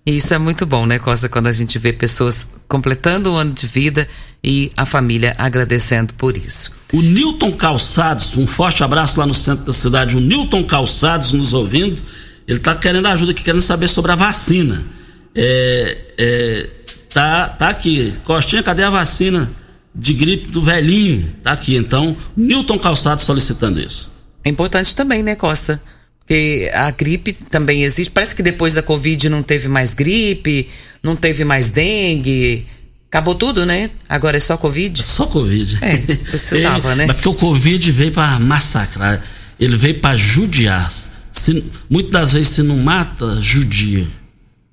Isso 0.06 0.34
é 0.34 0.38
muito 0.38 0.66
bom, 0.66 0.84
né, 0.84 0.98
Costa, 0.98 1.28
quando 1.30 1.46
a 1.46 1.52
gente 1.52 1.78
vê 1.78 1.92
pessoas 1.92 2.46
completando 2.68 3.32
o 3.32 3.36
ano 3.36 3.54
de 3.54 3.66
vida 3.66 4.06
e 4.42 4.70
a 4.76 4.84
família 4.84 5.34
agradecendo 5.38 6.12
por 6.14 6.36
isso. 6.36 6.72
O 6.92 7.00
Newton 7.00 7.52
Calçados, 7.52 8.36
um 8.36 8.46
forte 8.46 8.84
abraço 8.84 9.18
lá 9.18 9.26
no 9.26 9.32
centro 9.32 9.64
da 9.64 9.72
cidade. 9.72 10.16
O 10.16 10.20
Newton 10.20 10.62
Calçados 10.64 11.32
nos 11.32 11.54
ouvindo, 11.54 12.02
ele 12.46 12.58
está 12.58 12.74
querendo 12.76 13.06
ajuda 13.06 13.32
aqui, 13.32 13.42
querendo 13.42 13.62
saber 13.62 13.88
sobre 13.88 14.12
a 14.12 14.14
vacina. 14.14 14.82
É, 15.34 15.98
é, 16.18 16.70
tá, 17.12 17.48
tá 17.48 17.68
aqui, 17.70 18.12
Costinha, 18.24 18.62
cadê 18.62 18.82
a 18.82 18.90
vacina 18.90 19.50
de 19.94 20.12
gripe 20.12 20.48
do 20.48 20.60
velhinho? 20.60 21.34
Tá 21.42 21.52
aqui, 21.52 21.76
então, 21.76 22.14
Newton 22.36 22.78
Calçados 22.78 23.24
solicitando 23.24 23.80
isso. 23.80 24.13
É 24.44 24.50
importante 24.50 24.94
também, 24.94 25.22
né, 25.22 25.34
Costa? 25.34 25.80
Porque 26.20 26.70
a 26.72 26.90
gripe 26.90 27.32
também 27.50 27.84
existe. 27.84 28.10
Parece 28.10 28.34
que 28.34 28.42
depois 28.42 28.74
da 28.74 28.82
Covid 28.82 29.28
não 29.28 29.42
teve 29.42 29.68
mais 29.68 29.94
gripe, 29.94 30.68
não 31.02 31.16
teve 31.16 31.44
mais 31.44 31.70
dengue. 31.70 32.66
Acabou 33.08 33.34
tudo, 33.34 33.64
né? 33.64 33.90
Agora 34.08 34.36
é 34.36 34.40
só 34.40 34.56
Covid? 34.56 35.06
Só 35.06 35.26
Covid. 35.26 35.78
É, 35.82 35.96
precisava, 35.98 36.92
é, 36.92 36.94
né? 36.96 37.06
Mas 37.06 37.16
porque 37.16 37.28
o 37.28 37.34
Covid 37.34 37.92
veio 37.92 38.12
para 38.12 38.38
massacrar. 38.38 39.22
Ele 39.60 39.76
veio 39.76 40.00
para 40.00 40.16
judiar. 40.16 40.90
Se, 41.30 41.64
muitas 41.88 42.12
das 42.12 42.32
vezes 42.32 42.48
se 42.48 42.62
não 42.62 42.76
mata, 42.78 43.38
judia. 43.40 44.06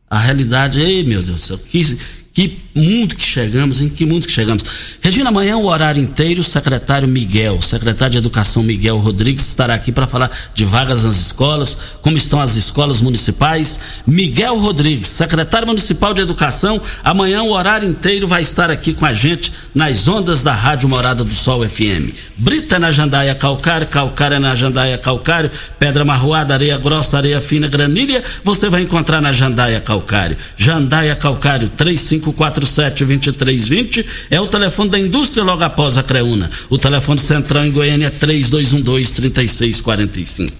A 0.09 0.19
realidade, 0.19 0.80
ei 0.80 1.03
meu 1.03 1.22
Deus 1.22 1.36
do 1.36 1.41
céu, 1.41 1.57
que, 1.57 1.97
Que 2.34 2.57
mundo 2.73 3.15
que 3.15 3.23
chegamos, 3.23 3.82
em 3.82 3.89
que 3.89 4.05
mundo 4.05 4.25
que 4.25 4.32
chegamos. 4.32 4.63
Regina, 5.01 5.29
amanhã 5.29 5.57
o 5.57 5.65
horário 5.65 6.01
inteiro, 6.01 6.39
o 6.39 6.43
secretário 6.43 7.05
Miguel, 7.05 7.55
o 7.55 7.61
secretário 7.61 8.13
de 8.13 8.17
Educação 8.19 8.63
Miguel 8.63 8.97
Rodrigues 8.99 9.45
estará 9.49 9.73
aqui 9.73 9.91
para 9.91 10.07
falar 10.07 10.32
de 10.53 10.63
vagas 10.63 11.03
nas 11.03 11.17
escolas, 11.17 11.77
como 12.01 12.15
estão 12.15 12.39
as 12.39 12.55
escolas 12.55 13.01
municipais. 13.01 13.82
Miguel 14.07 14.57
Rodrigues, 14.59 15.07
secretário 15.07 15.67
municipal 15.67 16.13
de 16.13 16.21
Educação, 16.21 16.79
amanhã 17.03 17.43
o 17.43 17.51
horário 17.51 17.89
inteiro 17.89 18.27
vai 18.27 18.41
estar 18.41 18.71
aqui 18.71 18.93
com 18.93 19.05
a 19.05 19.13
gente 19.13 19.51
nas 19.75 20.07
ondas 20.07 20.41
da 20.41 20.53
Rádio 20.53 20.88
Morada 20.88 21.25
do 21.25 21.34
Sol 21.34 21.67
FM. 21.67 22.13
Brita 22.38 22.79
na 22.79 22.91
Jandaia 22.91 23.36
Calcário, 23.36 23.88
Calcário 23.88 24.39
na 24.39 24.55
Jandaia 24.55 24.97
Calcário, 24.97 25.51
Pedra 25.77 26.05
Marroada, 26.05 26.53
Areia 26.53 26.77
Grossa, 26.77 27.17
Areia 27.17 27.41
Fina, 27.41 27.67
Granilha, 27.67 28.23
você 28.43 28.69
vai 28.69 28.84
encontrar 28.84 29.19
na 29.19 29.34
Jandaia 29.34 29.82
Calcário. 29.82 30.38
Jandaia 30.55 31.15
Calcário 31.15 31.67
35 31.69 32.30
3547-2320 32.34 34.05
é 34.29 34.39
o 34.39 34.47
telefone 34.47 34.89
da 34.89 34.97
indústria 34.99 35.43
logo 35.43 35.61
após 35.63 35.97
a 35.97 36.03
Creuna. 36.03 36.49
O 36.69 36.77
telefone 36.77 37.19
central 37.19 37.65
em 37.65 37.71
Goiânia 37.71 38.05
é 38.07 38.11
3212-3645. 38.11 40.53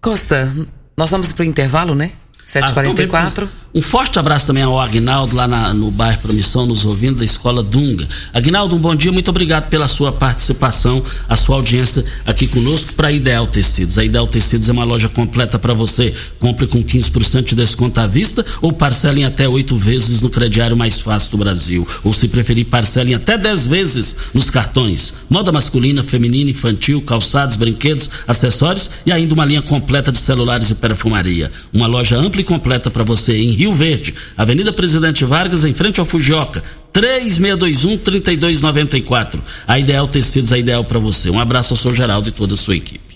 Costa, 0.00 0.50
nós 0.96 1.10
vamos 1.10 1.32
para 1.32 1.42
o 1.42 1.46
intervalo, 1.46 1.94
né? 1.94 2.12
7h44. 2.46 3.44
Ah, 3.44 3.48
um 3.74 3.82
forte 3.82 4.20
abraço 4.20 4.46
também 4.46 4.62
ao 4.62 4.80
Agnaldo, 4.80 5.34
lá 5.34 5.48
na, 5.48 5.74
no 5.74 5.90
bairro 5.90 6.20
Promissão, 6.20 6.64
nos 6.64 6.84
ouvindo, 6.84 7.18
da 7.18 7.24
Escola 7.24 7.60
Dunga. 7.60 8.08
Agnaldo, 8.32 8.76
um 8.76 8.78
bom 8.78 8.94
dia, 8.94 9.10
muito 9.10 9.30
obrigado 9.30 9.68
pela 9.68 9.88
sua 9.88 10.12
participação, 10.12 11.02
a 11.28 11.34
sua 11.34 11.56
audiência 11.56 12.04
aqui 12.24 12.46
conosco 12.46 12.94
para 12.94 13.10
Ideal 13.10 13.48
Tecidos. 13.48 13.98
A 13.98 14.04
Ideal 14.04 14.28
Tecidos 14.28 14.68
é 14.68 14.72
uma 14.72 14.84
loja 14.84 15.08
completa 15.08 15.58
para 15.58 15.74
você. 15.74 16.14
Compre 16.38 16.68
com 16.68 16.84
15% 16.84 17.42
de 17.42 17.56
desconto 17.56 17.98
à 17.98 18.06
vista 18.06 18.46
ou 18.62 18.72
parcele 18.72 19.22
em 19.22 19.24
até 19.24 19.48
oito 19.48 19.76
vezes 19.76 20.22
no 20.22 20.30
crediário 20.30 20.76
mais 20.76 21.00
fácil 21.00 21.32
do 21.32 21.38
Brasil. 21.38 21.84
Ou, 22.04 22.12
se 22.12 22.28
preferir, 22.28 22.66
parcele 22.66 23.10
em 23.10 23.14
até 23.16 23.36
dez 23.36 23.66
vezes 23.66 24.14
nos 24.32 24.50
cartões. 24.50 25.14
Moda 25.28 25.50
masculina, 25.50 26.04
feminina, 26.04 26.48
infantil, 26.48 27.02
calçados, 27.02 27.56
brinquedos, 27.56 28.08
acessórios 28.28 28.88
e 29.04 29.10
ainda 29.10 29.34
uma 29.34 29.44
linha 29.44 29.62
completa 29.62 30.12
de 30.12 30.18
celulares 30.18 30.70
e 30.70 30.76
perfumaria. 30.76 31.50
Uma 31.72 31.88
loja 31.88 32.16
ampla 32.16 32.40
e 32.40 32.44
completa 32.44 32.88
para 32.88 33.02
você 33.02 33.36
em 33.36 33.50
Rio 33.50 33.63
Rio 33.64 33.72
Verde, 33.72 34.14
Avenida 34.36 34.74
Presidente 34.74 35.24
Vargas, 35.24 35.64
em 35.64 35.72
frente 35.72 35.98
ao 35.98 36.04
Fujioka. 36.04 36.62
3621-3294. 36.92 39.40
A 39.66 39.78
Ideal 39.78 40.06
Tecidos, 40.06 40.52
a 40.52 40.58
ideal 40.58 40.84
para 40.84 40.98
você. 40.98 41.30
Um 41.30 41.40
abraço 41.40 41.72
ao 41.72 41.78
seu 41.78 41.94
Geraldo 41.94 42.28
e 42.28 42.32
toda 42.32 42.52
a 42.54 42.58
sua 42.58 42.76
equipe. 42.76 43.14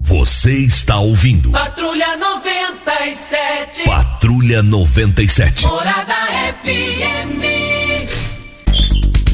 Você 0.00 0.58
está 0.58 0.98
ouvindo. 0.98 1.50
Patrulha 1.50 2.16
97. 2.16 3.84
Patrulha 3.84 4.62
97. 4.62 5.64
Morada 5.64 6.14
FM. 6.64 7.38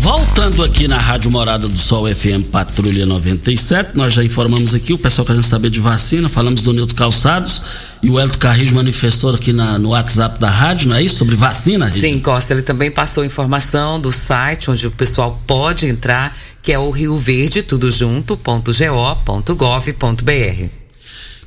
Voltando 0.05 0.62
aqui 0.62 0.87
na 0.87 0.99
Rádio 0.99 1.30
Morada 1.30 1.66
do 1.66 1.78
Sol 1.78 2.05
FM 2.14 2.47
Patrulha 2.53 3.07
97, 3.07 3.97
nós 3.97 4.12
já 4.12 4.22
informamos 4.22 4.74
aqui, 4.74 4.93
o 4.93 4.99
pessoal 4.99 5.24
querendo 5.24 5.43
saber 5.43 5.70
de 5.70 5.80
vacina, 5.80 6.28
falamos 6.28 6.62
do 6.62 6.74
Nilton 6.74 6.95
Calçados 6.95 7.62
e 8.05 8.11
o 8.11 8.21
Elton 8.21 8.39
Carrijo 8.39 8.75
manifestou 8.75 9.35
aqui 9.35 9.51
na, 9.51 9.79
no 9.79 9.89
WhatsApp 9.89 10.39
da 10.39 10.51
rádio, 10.51 10.91
não 10.91 10.97
é 10.97 11.03
isso? 11.03 11.17
Sobre 11.17 11.37
vacina, 11.37 11.87
Rita? 11.87 12.07
Sim, 12.07 12.21
Costa, 12.21 12.53
ele 12.53 12.61
também 12.61 12.91
passou 12.91 13.25
informação 13.25 13.99
do 13.99 14.13
site 14.13 14.71
onde 14.71 14.87
o 14.87 14.91
pessoal 14.91 15.41
pode 15.47 15.87
entrar, 15.87 16.37
que 16.63 16.71
é 16.71 16.79
o 16.79 16.91
Rio 16.91 17.17
Verde, 17.17 17.63
tudo 17.63 17.91
junto, 17.91 18.37
ponto 18.37 18.73
go, 18.75 19.55
gov, 19.55 19.91
br. 20.23 20.69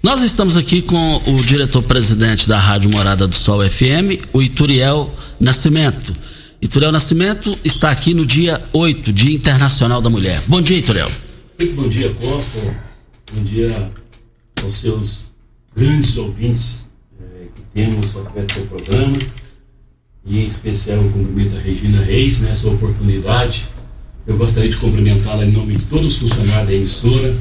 Nós 0.01 0.23
estamos 0.23 0.57
aqui 0.57 0.81
com 0.81 1.21
o 1.27 1.35
diretor-presidente 1.43 2.49
da 2.49 2.57
Rádio 2.57 2.89
Morada 2.89 3.27
do 3.27 3.35
Sol 3.35 3.59
FM, 3.61 4.25
o 4.33 4.41
Ituriel 4.41 5.13
Nascimento. 5.39 6.11
Ituriel 6.59 6.91
Nascimento 6.91 7.55
está 7.63 7.91
aqui 7.91 8.15
no 8.15 8.25
dia 8.25 8.59
8, 8.73 9.13
Dia 9.13 9.35
Internacional 9.35 10.01
da 10.01 10.09
Mulher. 10.09 10.41
Bom 10.47 10.59
dia, 10.59 10.79
Ituriel. 10.79 11.11
Muito 11.59 11.75
bom 11.75 11.87
dia, 11.87 12.11
Costa. 12.15 12.59
Bom 13.31 13.43
dia 13.43 13.91
aos 14.63 14.73
seus 14.73 15.26
grandes 15.77 16.17
ouvintes 16.17 16.87
é, 17.21 17.45
que 17.55 17.61
temos 17.73 18.15
através 18.17 18.47
do 18.47 18.53
seu 18.53 18.65
programa. 18.65 19.17
E 20.25 20.39
em 20.39 20.47
especial 20.47 20.97
eu 20.97 21.11
cumprimento 21.11 21.55
a 21.55 21.59
Regina 21.59 22.01
Reis 22.01 22.39
nessa 22.39 22.67
oportunidade. 22.67 23.67
Eu 24.25 24.35
gostaria 24.35 24.69
de 24.69 24.75
cumprimentá-la 24.77 25.45
em 25.45 25.51
nome 25.51 25.75
de 25.75 25.83
todos 25.83 26.07
os 26.07 26.17
funcionários 26.17 26.67
da 26.67 26.73
emissora. 26.73 27.37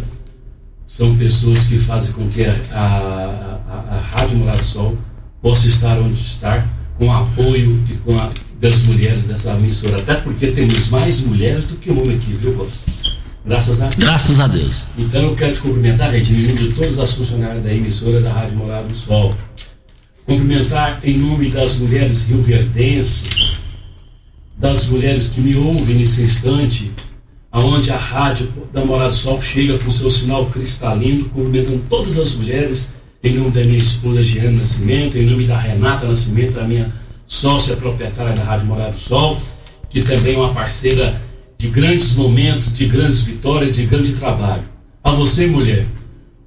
São 0.87 1.17
pessoas 1.17 1.65
que 1.65 1.79
fazem 1.79 2.13
com 2.13 2.29
que 2.29 2.45
a, 2.45 2.53
a, 2.73 3.61
a, 3.69 3.97
a 3.97 4.01
Rádio 4.01 4.37
Morado 4.37 4.63
Sol 4.63 4.97
possa 5.43 5.67
estar 5.67 5.99
onde 5.99 6.21
está, 6.21 6.65
com 6.97 7.13
apoio 7.13 7.83
e 7.91 7.95
com 7.97 8.17
a 8.17 8.31
das 8.61 8.85
mulheres 8.85 9.25
dessa 9.25 9.53
emissora, 9.53 9.99
até 9.99 10.15
porque 10.15 10.47
temos 10.47 10.89
mais 10.89 11.21
mulheres 11.21 11.65
do 11.65 11.77
que 11.77 11.91
homens 11.91 12.13
aqui, 12.13 12.33
viu, 12.33 12.55
Bob? 12.55 12.71
Graças 13.47 13.81
a 13.81 13.87
Deus. 13.87 13.97
Graças 13.97 14.41
a 14.41 14.47
Deus. 14.49 14.87
Então 14.99 15.23
eu 15.23 15.35
quero 15.37 15.55
te 15.55 15.61
cumprimentar, 15.61 16.11
Regina, 16.11 16.41
em 16.41 16.55
nome 16.55 16.69
de 16.69 16.75
todas 16.75 16.99
as 16.99 17.13
funcionárias 17.13 17.63
da 17.63 17.73
emissora 17.73 18.21
da 18.21 18.33
Rádio 18.33 18.57
Morada 18.57 18.89
do 18.89 18.97
Sol. 18.97 19.37
Cumprimentar 20.25 20.99
em 21.05 21.17
nome 21.17 21.51
das 21.51 21.77
mulheres 21.77 22.25
rioverdenses, 22.25 23.59
das 24.59 24.87
mulheres 24.87 25.29
que 25.29 25.41
me 25.41 25.55
ouvem 25.55 25.95
nesse 25.95 26.23
instante, 26.23 26.91
aonde 27.53 27.93
a 27.93 27.97
rádio 27.97 28.53
da 28.73 28.85
Morada 28.85 29.11
do 29.11 29.17
Sol 29.17 29.41
chega 29.41 29.79
com 29.79 29.91
seu 29.93 30.11
sinal 30.11 30.47
cristalino, 30.47 31.29
cumprimentando 31.29 31.85
todas 31.89 32.19
as 32.19 32.33
mulheres, 32.33 32.89
em 33.23 33.35
nome 33.35 33.53
da 33.53 33.63
minha 33.63 33.79
esposa 33.79 34.23
Giana 34.23 34.59
Nascimento, 34.59 35.17
em 35.17 35.25
nome 35.25 35.47
da 35.47 35.57
Renata 35.57 36.09
Nascimento, 36.09 36.55
da 36.55 36.65
minha 36.65 36.93
sócia 37.25 37.77
proprietária 37.77 38.33
da 38.33 38.43
Rádio 38.43 38.67
Morada 38.67 38.91
do 38.91 38.99
Sol, 38.99 39.41
que 39.89 40.03
também 40.03 40.35
é 40.35 40.39
uma 40.39 40.53
parceira 40.53 41.15
de 41.59 41.69
grandes 41.69 42.15
momentos, 42.15 42.75
de 42.75 42.87
grandes 42.87 43.21
vitórias, 43.21 43.77
de 43.77 43.87
grande 43.87 44.13
trabalho. 44.13 44.65
A 45.03 45.11
você, 45.11 45.47
mulher, 45.47 45.87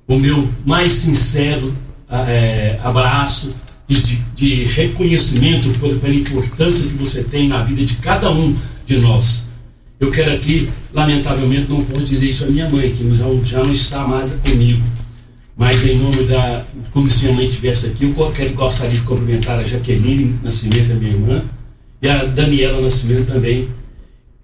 o 0.08 0.18
meu 0.18 0.48
mais 0.66 0.92
sincero 0.92 1.74
é, 2.10 2.80
abraço 2.84 3.54
de, 3.88 4.02
de, 4.02 4.16
de 4.36 4.64
reconhecimento 4.66 5.70
pela 5.80 6.14
importância 6.14 6.88
que 6.88 6.96
você 6.96 7.24
tem 7.24 7.48
na 7.48 7.64
vida 7.64 7.84
de 7.84 7.96
cada 7.96 8.32
um 8.32 8.56
de 8.86 8.98
nós. 8.98 9.50
Eu 10.00 10.12
quero 10.12 10.34
aqui, 10.34 10.70
lamentavelmente, 10.94 11.70
não 11.70 11.84
posso 11.84 12.06
dizer 12.06 12.30
isso 12.30 12.44
à 12.46 12.48
minha 12.48 12.70
mãe, 12.70 12.90
que 12.92 13.04
já, 13.16 13.26
já 13.44 13.64
não 13.64 13.72
está 13.72 14.08
mais 14.08 14.32
comigo 14.34 14.84
mas 15.60 15.86
em 15.86 15.98
nome 15.98 16.24
da, 16.24 16.64
como 16.90 17.12
se 17.12 17.24
minha 17.26 17.36
mãe 17.36 17.46
estivesse 17.46 17.88
aqui, 17.88 18.06
eu 18.06 18.32
quero, 18.32 18.54
gostaria 18.54 18.98
de 18.98 19.02
cumprimentar 19.02 19.60
a 19.60 19.64
Jaqueline 19.64 20.40
Nascimento, 20.42 20.94
a 20.94 20.96
minha 20.96 21.12
irmã, 21.12 21.44
e 22.02 22.08
a 22.08 22.24
Daniela 22.24 22.80
Nascimento 22.80 23.26
também, 23.26 23.68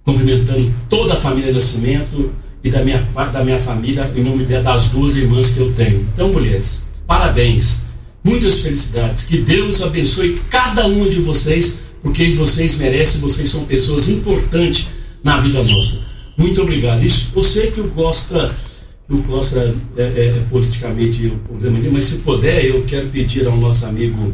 cumprimentando 0.06 0.72
toda 0.90 1.14
a 1.14 1.18
família 1.18 1.52
Nascimento 1.52 2.32
e 2.64 2.70
da 2.70 2.84
minha 2.84 3.06
parte 3.14 3.34
da 3.34 3.44
minha 3.44 3.60
família, 3.60 4.10
em 4.16 4.24
nome 4.24 4.46
das 4.46 4.88
duas 4.88 5.16
irmãs 5.16 5.50
que 5.50 5.60
eu 5.60 5.74
tenho. 5.74 6.08
Então, 6.14 6.32
mulheres, 6.32 6.84
parabéns, 7.06 7.80
muitas 8.24 8.60
felicidades, 8.60 9.24
que 9.24 9.40
Deus 9.40 9.82
abençoe 9.82 10.42
cada 10.50 10.88
um 10.88 11.10
de 11.10 11.20
vocês, 11.20 11.80
porque 12.02 12.30
vocês 12.32 12.76
merecem, 12.76 13.20
vocês 13.20 13.50
são 13.50 13.66
pessoas 13.66 14.08
importantes 14.08 14.88
na 15.24 15.38
vida 15.38 15.62
nossa. 15.62 16.00
Muito 16.38 16.62
obrigado. 16.62 17.04
Isso, 17.04 17.32
você 17.34 17.68
que 17.68 17.82
gosta 17.82 18.48
o 19.08 19.22
Costa 19.22 19.76
é, 19.98 20.02
é, 20.02 20.06
é, 20.06 20.44
politicamente 20.50 21.28
o 21.28 21.38
programa 21.38 21.78
dele, 21.80 21.92
mas 21.94 22.06
se 22.06 22.16
puder, 22.18 22.66
eu 22.66 22.84
quero 22.86 23.08
pedir 23.10 23.46
ao 23.46 23.56
nosso 23.56 23.86
amigo 23.86 24.34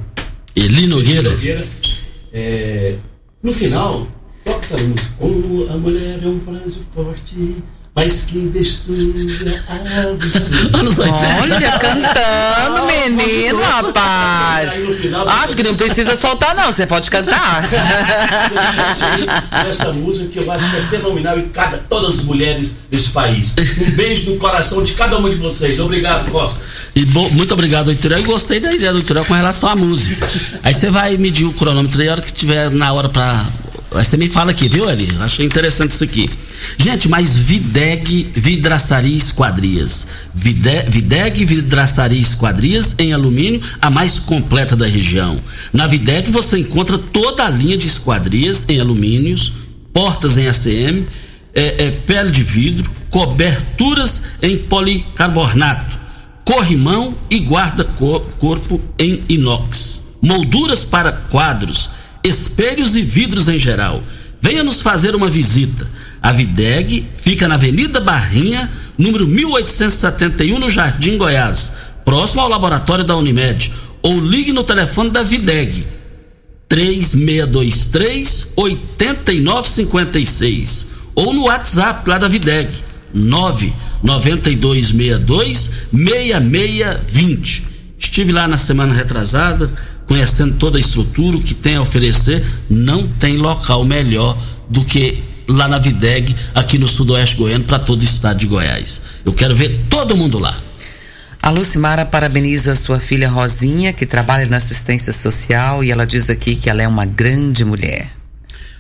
Eli 0.55 0.88
Nogueira, 0.88 1.30
Nogueira 1.30 1.67
é, 2.32 2.95
no 3.43 3.51
final, 3.51 4.07
toca 4.44 4.76
a 4.76 4.84
música. 4.84 5.10
Como 5.18 5.68
a 5.70 5.78
mulher 5.78 6.20
é 6.24 6.28
um 6.28 6.39
prazo 6.39 6.82
forte 6.94 7.64
mas 7.94 8.22
que 8.22 8.38
mistura 8.38 8.96
Anos 10.74 10.98
80. 10.98 11.26
Olha, 11.42 11.78
cantando, 11.78 12.86
menino, 12.88 13.62
rapaz. 13.62 14.70
Acho 15.44 15.58
que 15.58 15.64
não 15.64 15.76
precisa 15.76 16.16
soltar, 16.16 16.56
não. 16.56 16.72
Você 16.72 16.88
pode 16.88 17.12
cantar. 17.12 17.66
Essa 19.68 19.92
música 19.92 20.30
que 20.30 20.39
eu 20.39 20.50
acho 20.50 20.72
que 20.72 20.78
é 20.78 20.84
fenomenal 20.84 21.38
e 21.38 21.50
cada 21.50 21.80
todas 21.80 22.20
as 22.20 22.24
mulheres 22.24 22.76
desse 22.89 23.10
país. 23.10 23.54
Um 23.60 23.92
beijo 23.92 24.32
no 24.32 24.38
coração 24.38 24.82
de 24.82 24.94
cada 24.94 25.18
uma 25.18 25.30
de 25.30 25.36
vocês. 25.36 25.78
Obrigado, 25.78 26.32
Costa. 26.32 26.62
E 26.96 27.04
bo, 27.04 27.30
muito 27.32 27.54
obrigado, 27.54 27.92
Iturel. 27.92 28.20
Eu 28.20 28.24
gostei 28.24 28.62
da 28.62 28.72
ideia 28.72 28.94
do 28.94 29.00
Iturel 29.00 29.26
com 29.26 29.34
relação 29.34 29.68
à 29.68 29.76
música. 29.76 30.26
Aí 30.64 30.74
você 30.74 30.89
vai 30.89 31.18
medir 31.18 31.44
o 31.46 31.52
cronômetro 31.52 32.02
e 32.02 32.08
a 32.08 32.14
hora 32.14 32.22
que 32.22 32.32
tiver 32.32 32.70
na 32.70 32.94
hora 32.94 33.10
pra. 33.10 33.48
Você 33.92 34.16
me 34.16 34.30
fala 34.30 34.52
aqui, 34.52 34.70
viu, 34.70 34.89
Eli? 34.89 35.10
Achei 35.20 35.46
interessante 35.46 35.92
isso 35.92 36.04
aqui. 36.04 36.30
Gente, 36.78 37.10
mas 37.10 37.36
Videg 37.36 38.32
Vidraçaria 38.34 39.18
Esquadrias. 39.18 40.08
Vide, 40.34 40.86
Videg 40.88 41.44
Vidraçaria 41.44 42.20
Esquadrias 42.20 42.96
em 42.98 43.12
alumínio, 43.12 43.62
a 43.82 43.89
mais 43.89 44.18
completa 44.18 44.78
da 44.78 44.88
região. 44.88 45.38
Na 45.74 45.88
Videg 45.88 46.32
você 46.32 46.58
encontra 46.58 46.98
toda 46.98 47.46
a 47.46 47.50
linha 47.50 47.78
de 47.78 47.88
esquadrias 47.88 48.66
em 48.70 48.80
alumínios, 48.80 49.52
portas 49.92 50.38
em 50.38 50.48
ACM, 50.48 51.06
é, 51.54 51.86
é, 51.86 51.92
pele 51.92 52.32
de 52.32 52.44
vidro, 52.44 52.89
coberturas 53.10 54.24
em 54.42 54.58
policarbonato, 54.58 56.00
corrimão 56.46 57.14
e 57.30 57.39
guarda-corpo 57.39 58.80
em 58.98 59.22
inox. 59.28 60.02
molduras 60.22 60.84
para 60.84 61.12
quadros, 61.12 61.89
espelhos 62.24 62.95
e 62.95 63.01
vidros 63.01 63.47
em 63.47 63.59
geral. 63.59 64.03
Venha 64.41 64.63
nos 64.63 64.82
fazer 64.82 65.15
uma 65.15 65.30
visita. 65.30 65.88
A 66.22 66.32
Videg 66.32 67.05
fica 67.15 67.47
na 67.47 67.55
Avenida 67.55 67.99
Barrinha, 67.99 68.69
número 68.97 69.28
1871, 69.28 70.59
no 70.59 70.69
Jardim 70.69 71.17
Goiás, 71.17 71.74
próximo 72.05 72.41
ao 72.41 72.49
laboratório 72.49 73.03
da 73.03 73.15
Unimed. 73.15 73.74
Ou 74.01 74.19
ligue 74.19 74.51
no 74.51 74.63
telefone 74.63 75.11
da 75.11 75.24
Videg, 75.24 75.86
3623 76.67 78.47
8956. 78.55 80.88
Ou 81.13 81.34
no 81.34 81.43
WhatsApp 81.43 82.09
lá 82.09 82.17
da 82.17 82.28
Videg, 82.28 82.69
99262 83.13 85.69
6620. 85.91 87.69
Estive 87.99 88.32
lá 88.32 88.47
na 88.47 88.57
semana 88.57 88.93
retrasada, 88.93 89.69
conhecendo 90.12 90.55
toda 90.57 90.78
a 90.78 90.80
estrutura, 90.82 91.38
o 91.38 91.41
que 91.41 91.53
tem 91.55 91.78
a 91.78 91.82
oferecer. 91.82 92.43
Não 92.70 93.07
tem 93.07 93.38
local 93.38 93.86
melhor 93.86 94.38
do 94.70 94.84
que 94.84 95.24
lá 95.47 95.70
na 95.70 95.80
Videg, 95.80 96.36
aqui 96.53 96.78
no 96.78 96.86
Sudoeste 96.86 97.38
Goiano, 97.38 97.64
para 97.64 97.80
todo 97.80 98.01
o 98.01 98.03
estado 98.03 98.38
de 98.39 98.45
Goiás. 98.45 99.01
Eu 99.24 99.32
quero 99.32 99.55
ver 99.55 99.86
todo 99.89 100.18
mundo 100.18 100.38
lá. 100.38 100.53
A 101.41 101.49
Lucimara 101.49 102.05
parabeniza 102.05 102.76
sua 102.76 102.99
filha 102.99 103.30
Rosinha, 103.30 103.93
que 103.93 104.05
trabalha 104.05 104.45
na 104.49 104.57
assistência 104.57 105.14
social, 105.14 105.82
e 105.82 105.91
ela 105.91 106.05
diz 106.05 106.30
aqui 106.30 106.57
que 106.57 106.70
ela 106.70 106.82
é 106.82 106.88
uma 106.89 107.05
grande 107.05 107.64
mulher. 107.64 108.09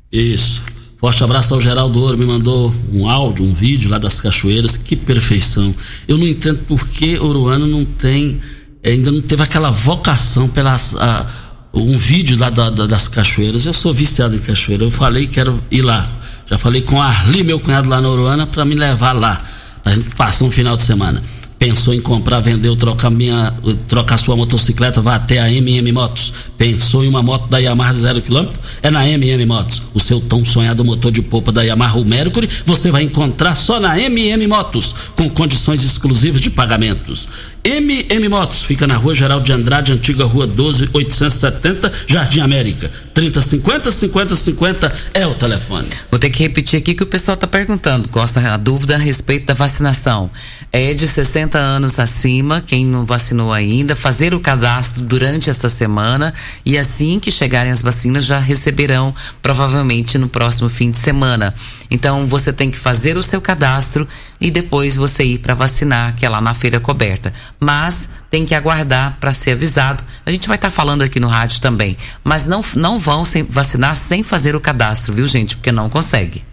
Isso. 0.10 0.64
Forte 0.98 1.22
abraço 1.26 1.54
ao 1.54 1.60
Geraldo 1.60 2.00
Ouro, 2.00 2.18
me 2.18 2.26
mandou 2.26 2.74
um 2.94 3.10
áudio, 3.10 3.44
um 3.44 3.54
vídeo 3.54 3.89
lá 3.89 3.98
das 3.98 4.22
cachoeiras, 4.22 4.78
que 4.78 4.96
perfeição. 4.96 5.76
Eu 6.08 6.18
não 6.18 6.26
entendo 6.26 6.60
por 6.60 6.88
que 6.88 7.20
Oruano 7.20 7.68
não 7.68 7.84
tem, 7.84 8.39
eh, 8.82 8.91
ainda 8.91 9.12
não 9.12 9.22
teve 9.22 9.44
aquela 9.44 9.70
vocação 9.72 10.48
pelas. 10.48 10.96
a- 10.96 11.43
um 11.74 11.98
vídeo 11.98 12.38
lá 12.38 12.50
da- 12.50 12.70
da- 12.70 12.86
das 12.86 13.08
cachoeiras. 13.08 13.66
Eu 13.66 13.74
sou 13.74 13.94
viciado 13.94 14.36
em 14.36 14.40
cachoeira. 14.40 14.84
Eu 14.84 14.92
falei 14.92 15.26
que 15.28 15.34
quero 15.34 15.60
ir 15.72 15.82
lá. 15.82 16.08
Já 16.50 16.58
falei 16.58 16.82
com 16.82 17.02
a 17.02 17.06
Arli, 17.08 17.44
meu 17.44 17.60
cunhado 17.60 17.88
lá 17.90 18.00
na 18.02 18.10
Oruana, 18.10 18.46
para 18.46 18.64
me 18.66 18.76
levar 18.76 19.14
lá. 19.14 19.42
Pra 19.82 19.94
gente 19.94 20.10
passar 20.16 20.46
um 20.46 20.52
final 20.52 20.78
de 20.78 20.84
semana. 20.84 21.22
Pensou 21.64 21.93
em 21.93 22.01
comprar, 22.01 22.41
vender 22.41 22.68
ou 22.68 22.76
trocar 22.76 23.09
minha, 23.09 23.53
trocar 23.88 24.18
sua 24.18 24.36
motocicleta, 24.36 24.99
vá 24.99 25.16
até 25.16 25.39
a 25.39 25.49
MM 25.49 25.93
Motos. 25.93 26.34
Pensou 26.57 27.05
em 27.05 27.07
uma 27.07 27.24
moto 27.24 27.47
da 27.47 27.57
Yamaha 27.57 27.93
zero 27.93 28.22
quilômetro? 28.22 28.59
É 28.82 28.91
na 28.91 29.07
MM 29.07 29.45
Motos. 29.45 29.82
O 29.93 29.99
seu 29.99 30.20
tão 30.20 30.43
sonhado 30.43 30.84
motor 30.84 31.09
de 31.09 31.22
polpa 31.22 31.53
da 31.53 31.61
Yamaha 31.61 31.97
o 31.97 32.03
Mercury 32.03 32.49
você 32.66 32.91
vai 32.91 33.03
encontrar 33.03 33.55
só 33.55 33.80
na 33.80 33.97
MM 33.97 34.45
Motos, 34.45 34.93
com 35.16 35.30
condições 35.30 35.86
exclusivas 35.86 36.41
de 36.41 36.49
pagamentos. 36.49 37.30
MM 37.64 38.28
Motos 38.28 38.64
fica 38.64 38.86
na 38.86 38.97
Rua 38.97 39.16
Geral 39.16 39.39
de 39.39 39.53
Andrade, 39.53 39.93
antiga 39.93 40.26
Rua 40.26 40.45
12, 40.45 40.89
870, 40.91 41.93
Jardim 42.05 42.41
América. 42.41 42.91
3050 43.14 43.89
5050 43.89 44.93
é 45.14 45.26
o 45.26 45.34
telefone. 45.34 45.88
Vou 46.11 46.20
ter 46.20 46.30
que 46.30 46.43
repetir 46.43 46.78
aqui 46.78 46.93
que 46.93 47.03
o 47.03 47.05
pessoal 47.05 47.36
está 47.36 47.47
perguntando. 47.47 48.09
Gosta 48.09 48.41
a 48.41 48.57
dúvida 48.57 48.95
a 48.95 48.97
respeito 48.97 49.45
da 49.45 49.53
vacinação. 49.53 50.30
É 50.76 50.92
de 50.92 51.08
60 51.08 51.56
anos 51.56 52.00
acima, 52.00 52.60
quem 52.60 52.84
não 52.84 53.06
vacinou 53.06 53.54
ainda, 53.54 53.96
fazer 53.96 54.34
o 54.34 54.40
cadastro 54.40 55.04
durante 55.04 55.48
essa 55.48 55.70
semana 55.70 56.34
e 56.66 56.80
assim 56.80 57.20
que 57.20 57.30
chegarem 57.30 57.72
as 57.72 57.80
vacinas 57.80 58.26
já 58.26 58.40
receberão, 58.40 59.14
provavelmente 59.40 60.18
no 60.18 60.28
próximo 60.28 60.72
fim 60.72 60.90
de 60.90 60.98
semana. 60.98 61.54
Então 61.92 62.26
você 62.26 62.52
tem 62.52 62.72
que 62.72 62.80
fazer 62.80 63.18
o 63.18 63.22
seu 63.22 63.40
cadastro 63.40 64.08
e 64.42 64.50
depois 64.50 64.96
você 64.96 65.24
ir 65.24 65.38
para 65.38 65.54
vacinar, 65.54 66.16
que 66.16 66.26
é 66.26 66.30
lá 66.30 66.42
na 66.42 66.56
feira 66.56 66.80
coberta. 66.80 67.32
Mas 67.60 68.10
tem 68.32 68.44
que 68.44 68.56
aguardar 68.56 69.18
para 69.20 69.32
ser 69.32 69.52
avisado. 69.52 70.04
A 70.26 70.32
gente 70.32 70.48
vai 70.48 70.56
estar 70.58 70.72
falando 70.72 71.04
aqui 71.04 71.20
no 71.20 71.28
rádio 71.28 71.62
também. 71.62 71.96
Mas 72.24 72.48
não, 72.48 72.66
não 72.76 72.98
vão 72.98 73.24
sem, 73.24 73.44
vacinar 73.44 73.96
sem 73.96 74.24
fazer 74.24 74.56
o 74.56 74.60
cadastro, 74.60 75.14
viu, 75.14 75.28
gente? 75.28 75.56
Porque 75.56 75.72
não 75.72 75.88
consegue. 75.88 76.44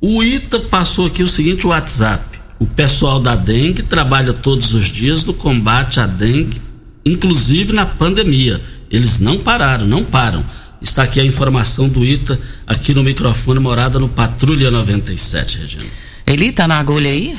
O 0.00 0.22
ITA 0.22 0.60
passou 0.60 1.08
aqui 1.08 1.24
o 1.24 1.26
seguinte 1.26 1.66
WhatsApp. 1.66 2.29
O 2.60 2.66
pessoal 2.66 3.18
da 3.18 3.34
dengue 3.34 3.82
trabalha 3.82 4.32
todos 4.34 4.74
os 4.74 4.86
dias 4.86 5.24
no 5.24 5.32
combate 5.32 5.98
à 5.98 6.06
dengue, 6.06 6.60
inclusive 7.04 7.72
na 7.72 7.86
pandemia. 7.86 8.60
Eles 8.90 9.18
não 9.18 9.38
pararam, 9.38 9.86
não 9.86 10.04
param. 10.04 10.44
Está 10.82 11.04
aqui 11.04 11.18
a 11.20 11.24
informação 11.24 11.88
do 11.88 12.04
ITA, 12.04 12.38
aqui 12.66 12.92
no 12.94 13.02
microfone, 13.02 13.58
morada 13.58 13.98
no 13.98 14.08
Patrulha 14.08 14.70
97, 14.70 15.58
Regina. 15.58 15.84
Ele 16.26 16.52
tá 16.52 16.68
na 16.68 16.78
agulha 16.78 17.10
aí? 17.10 17.36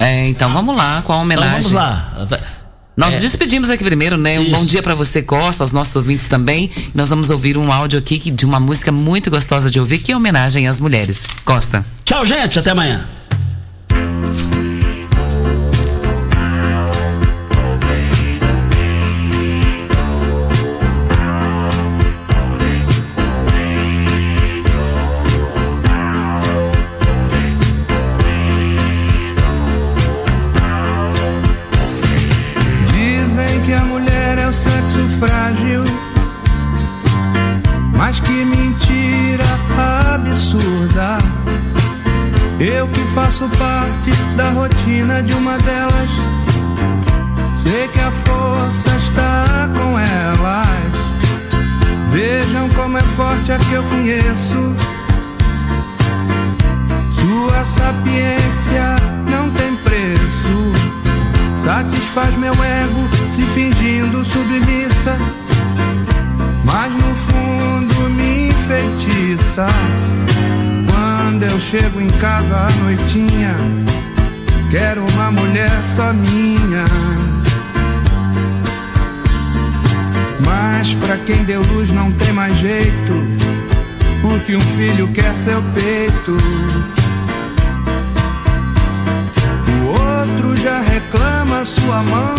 É, 0.00 0.26
então 0.28 0.52
vamos 0.52 0.76
lá 0.76 1.02
com 1.02 1.12
a 1.12 1.16
homenagem. 1.16 1.60
Então 1.60 1.70
vamos 1.70 1.72
lá. 1.72 2.28
Nós 2.96 3.14
É. 3.14 3.18
despedimos 3.18 3.70
aqui 3.70 3.82
primeiro, 3.82 4.16
né? 4.16 4.38
Um 4.38 4.42
Isso. 4.44 4.50
bom 4.52 4.64
dia 4.66 4.82
pra 4.82 4.94
você, 4.94 5.20
Costa, 5.20 5.64
aos 5.64 5.72
nossos 5.72 5.94
ouvintes 5.96 6.26
também. 6.26 6.70
Nós 6.94 7.10
vamos 7.10 7.28
ouvir 7.30 7.56
um 7.56 7.72
áudio 7.72 7.98
aqui 7.98 8.18
de 8.30 8.44
uma 8.44 8.60
música 8.60 8.92
muito 8.92 9.30
gostosa 9.30 9.68
de 9.70 9.80
ouvir, 9.80 9.98
que 9.98 10.12
é 10.12 10.16
homenagem 10.16 10.68
às 10.68 10.78
mulheres. 10.78 11.26
Costa. 11.44 11.84
Tchau, 12.04 12.24
gente. 12.24 12.56
Até 12.58 12.70
amanhã. 12.70 13.04
Thank 13.94 14.54
you. 14.54 14.73
A 53.52 53.58
que 53.58 53.72
eu 53.72 53.82
conheço. 53.84 54.74
Sua 57.18 57.64
sapiência 57.64 58.96
não 59.30 59.50
tem 59.50 59.76
preço. 59.76 60.72
Satisfaz 61.64 62.36
meu 62.36 62.52
ego 62.52 63.08
se 63.34 63.42
fingindo 63.54 64.24
submissa. 64.24 65.16
Mas 66.64 66.92
no 66.92 67.14
fundo 67.14 68.10
me 68.10 68.48
enfeitiça. 68.48 69.66
Quando 70.90 71.42
eu 71.42 71.60
chego 71.60 72.00
em 72.00 72.08
casa 72.08 72.56
à 72.56 72.70
noitinha, 72.82 73.54
Quero 74.74 75.04
uma 75.14 75.30
mulher 75.30 75.70
só 75.94 76.12
minha. 76.12 76.84
Mas 80.44 80.94
pra 80.94 81.16
quem 81.18 81.44
deu 81.44 81.62
luz 81.62 81.90
não 81.90 82.10
tem 82.12 82.32
mais 82.32 82.56
jeito. 82.56 83.12
Porque 84.22 84.56
um 84.56 84.60
filho 84.60 85.08
quer 85.12 85.34
seu 85.44 85.62
peito. 85.74 86.36
O 89.82 89.86
outro 89.86 90.56
já 90.56 90.80
reclama 90.80 91.64
sua 91.64 92.02
mão. 92.02 92.34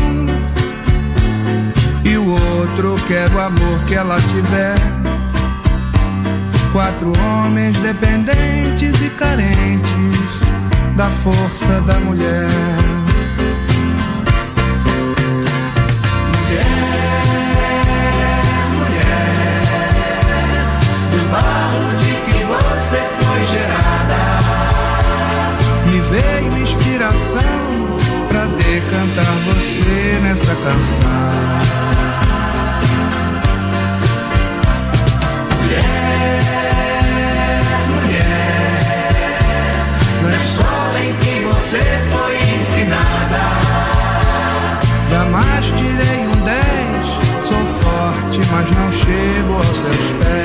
E 2.03 2.17
o 2.17 2.29
outro 2.29 2.95
quer 3.07 3.29
o 3.31 3.39
amor 3.39 3.79
que 3.87 3.95
ela 3.95 4.17
tiver. 4.21 4.75
Quatro 6.71 7.11
homens 7.19 7.77
dependentes 7.77 9.01
e 9.01 9.09
carentes 9.11 10.35
da 10.95 11.09
força 11.23 11.81
da. 11.81 11.95
Mulher, 12.05 12.47
veio 26.15 26.57
inspiração 26.59 27.41
pra 28.29 28.45
decantar 28.45 29.33
você 29.45 30.19
nessa 30.21 30.55
canção. 30.55 31.55
você 41.65 41.81
foi 42.11 42.35
ensinada. 42.59 43.41
Jamais 45.09 45.65
tirei 45.65 46.27
um 46.27 46.37
10, 46.43 47.47
sou 47.47 47.65
forte, 47.81 48.39
mas 48.51 48.69
não 48.77 48.91
chego 48.91 49.53
aos 49.53 49.65
seus 49.65 50.23
pés. 50.23 50.44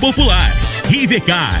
Popular. 0.00 0.50
Rivecar. 0.88 1.60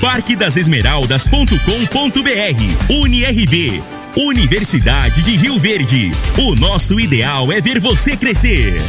parquedasesmeraldas.com.br. 0.00 2.90
UniRV. 2.90 3.82
Universidade 4.16 5.22
de 5.22 5.36
Rio 5.36 5.58
Verde. 5.58 6.10
O 6.38 6.54
nosso 6.54 6.98
ideal 6.98 7.52
é 7.52 7.60
ver 7.60 7.78
você 7.80 8.16
crescer. 8.16 8.80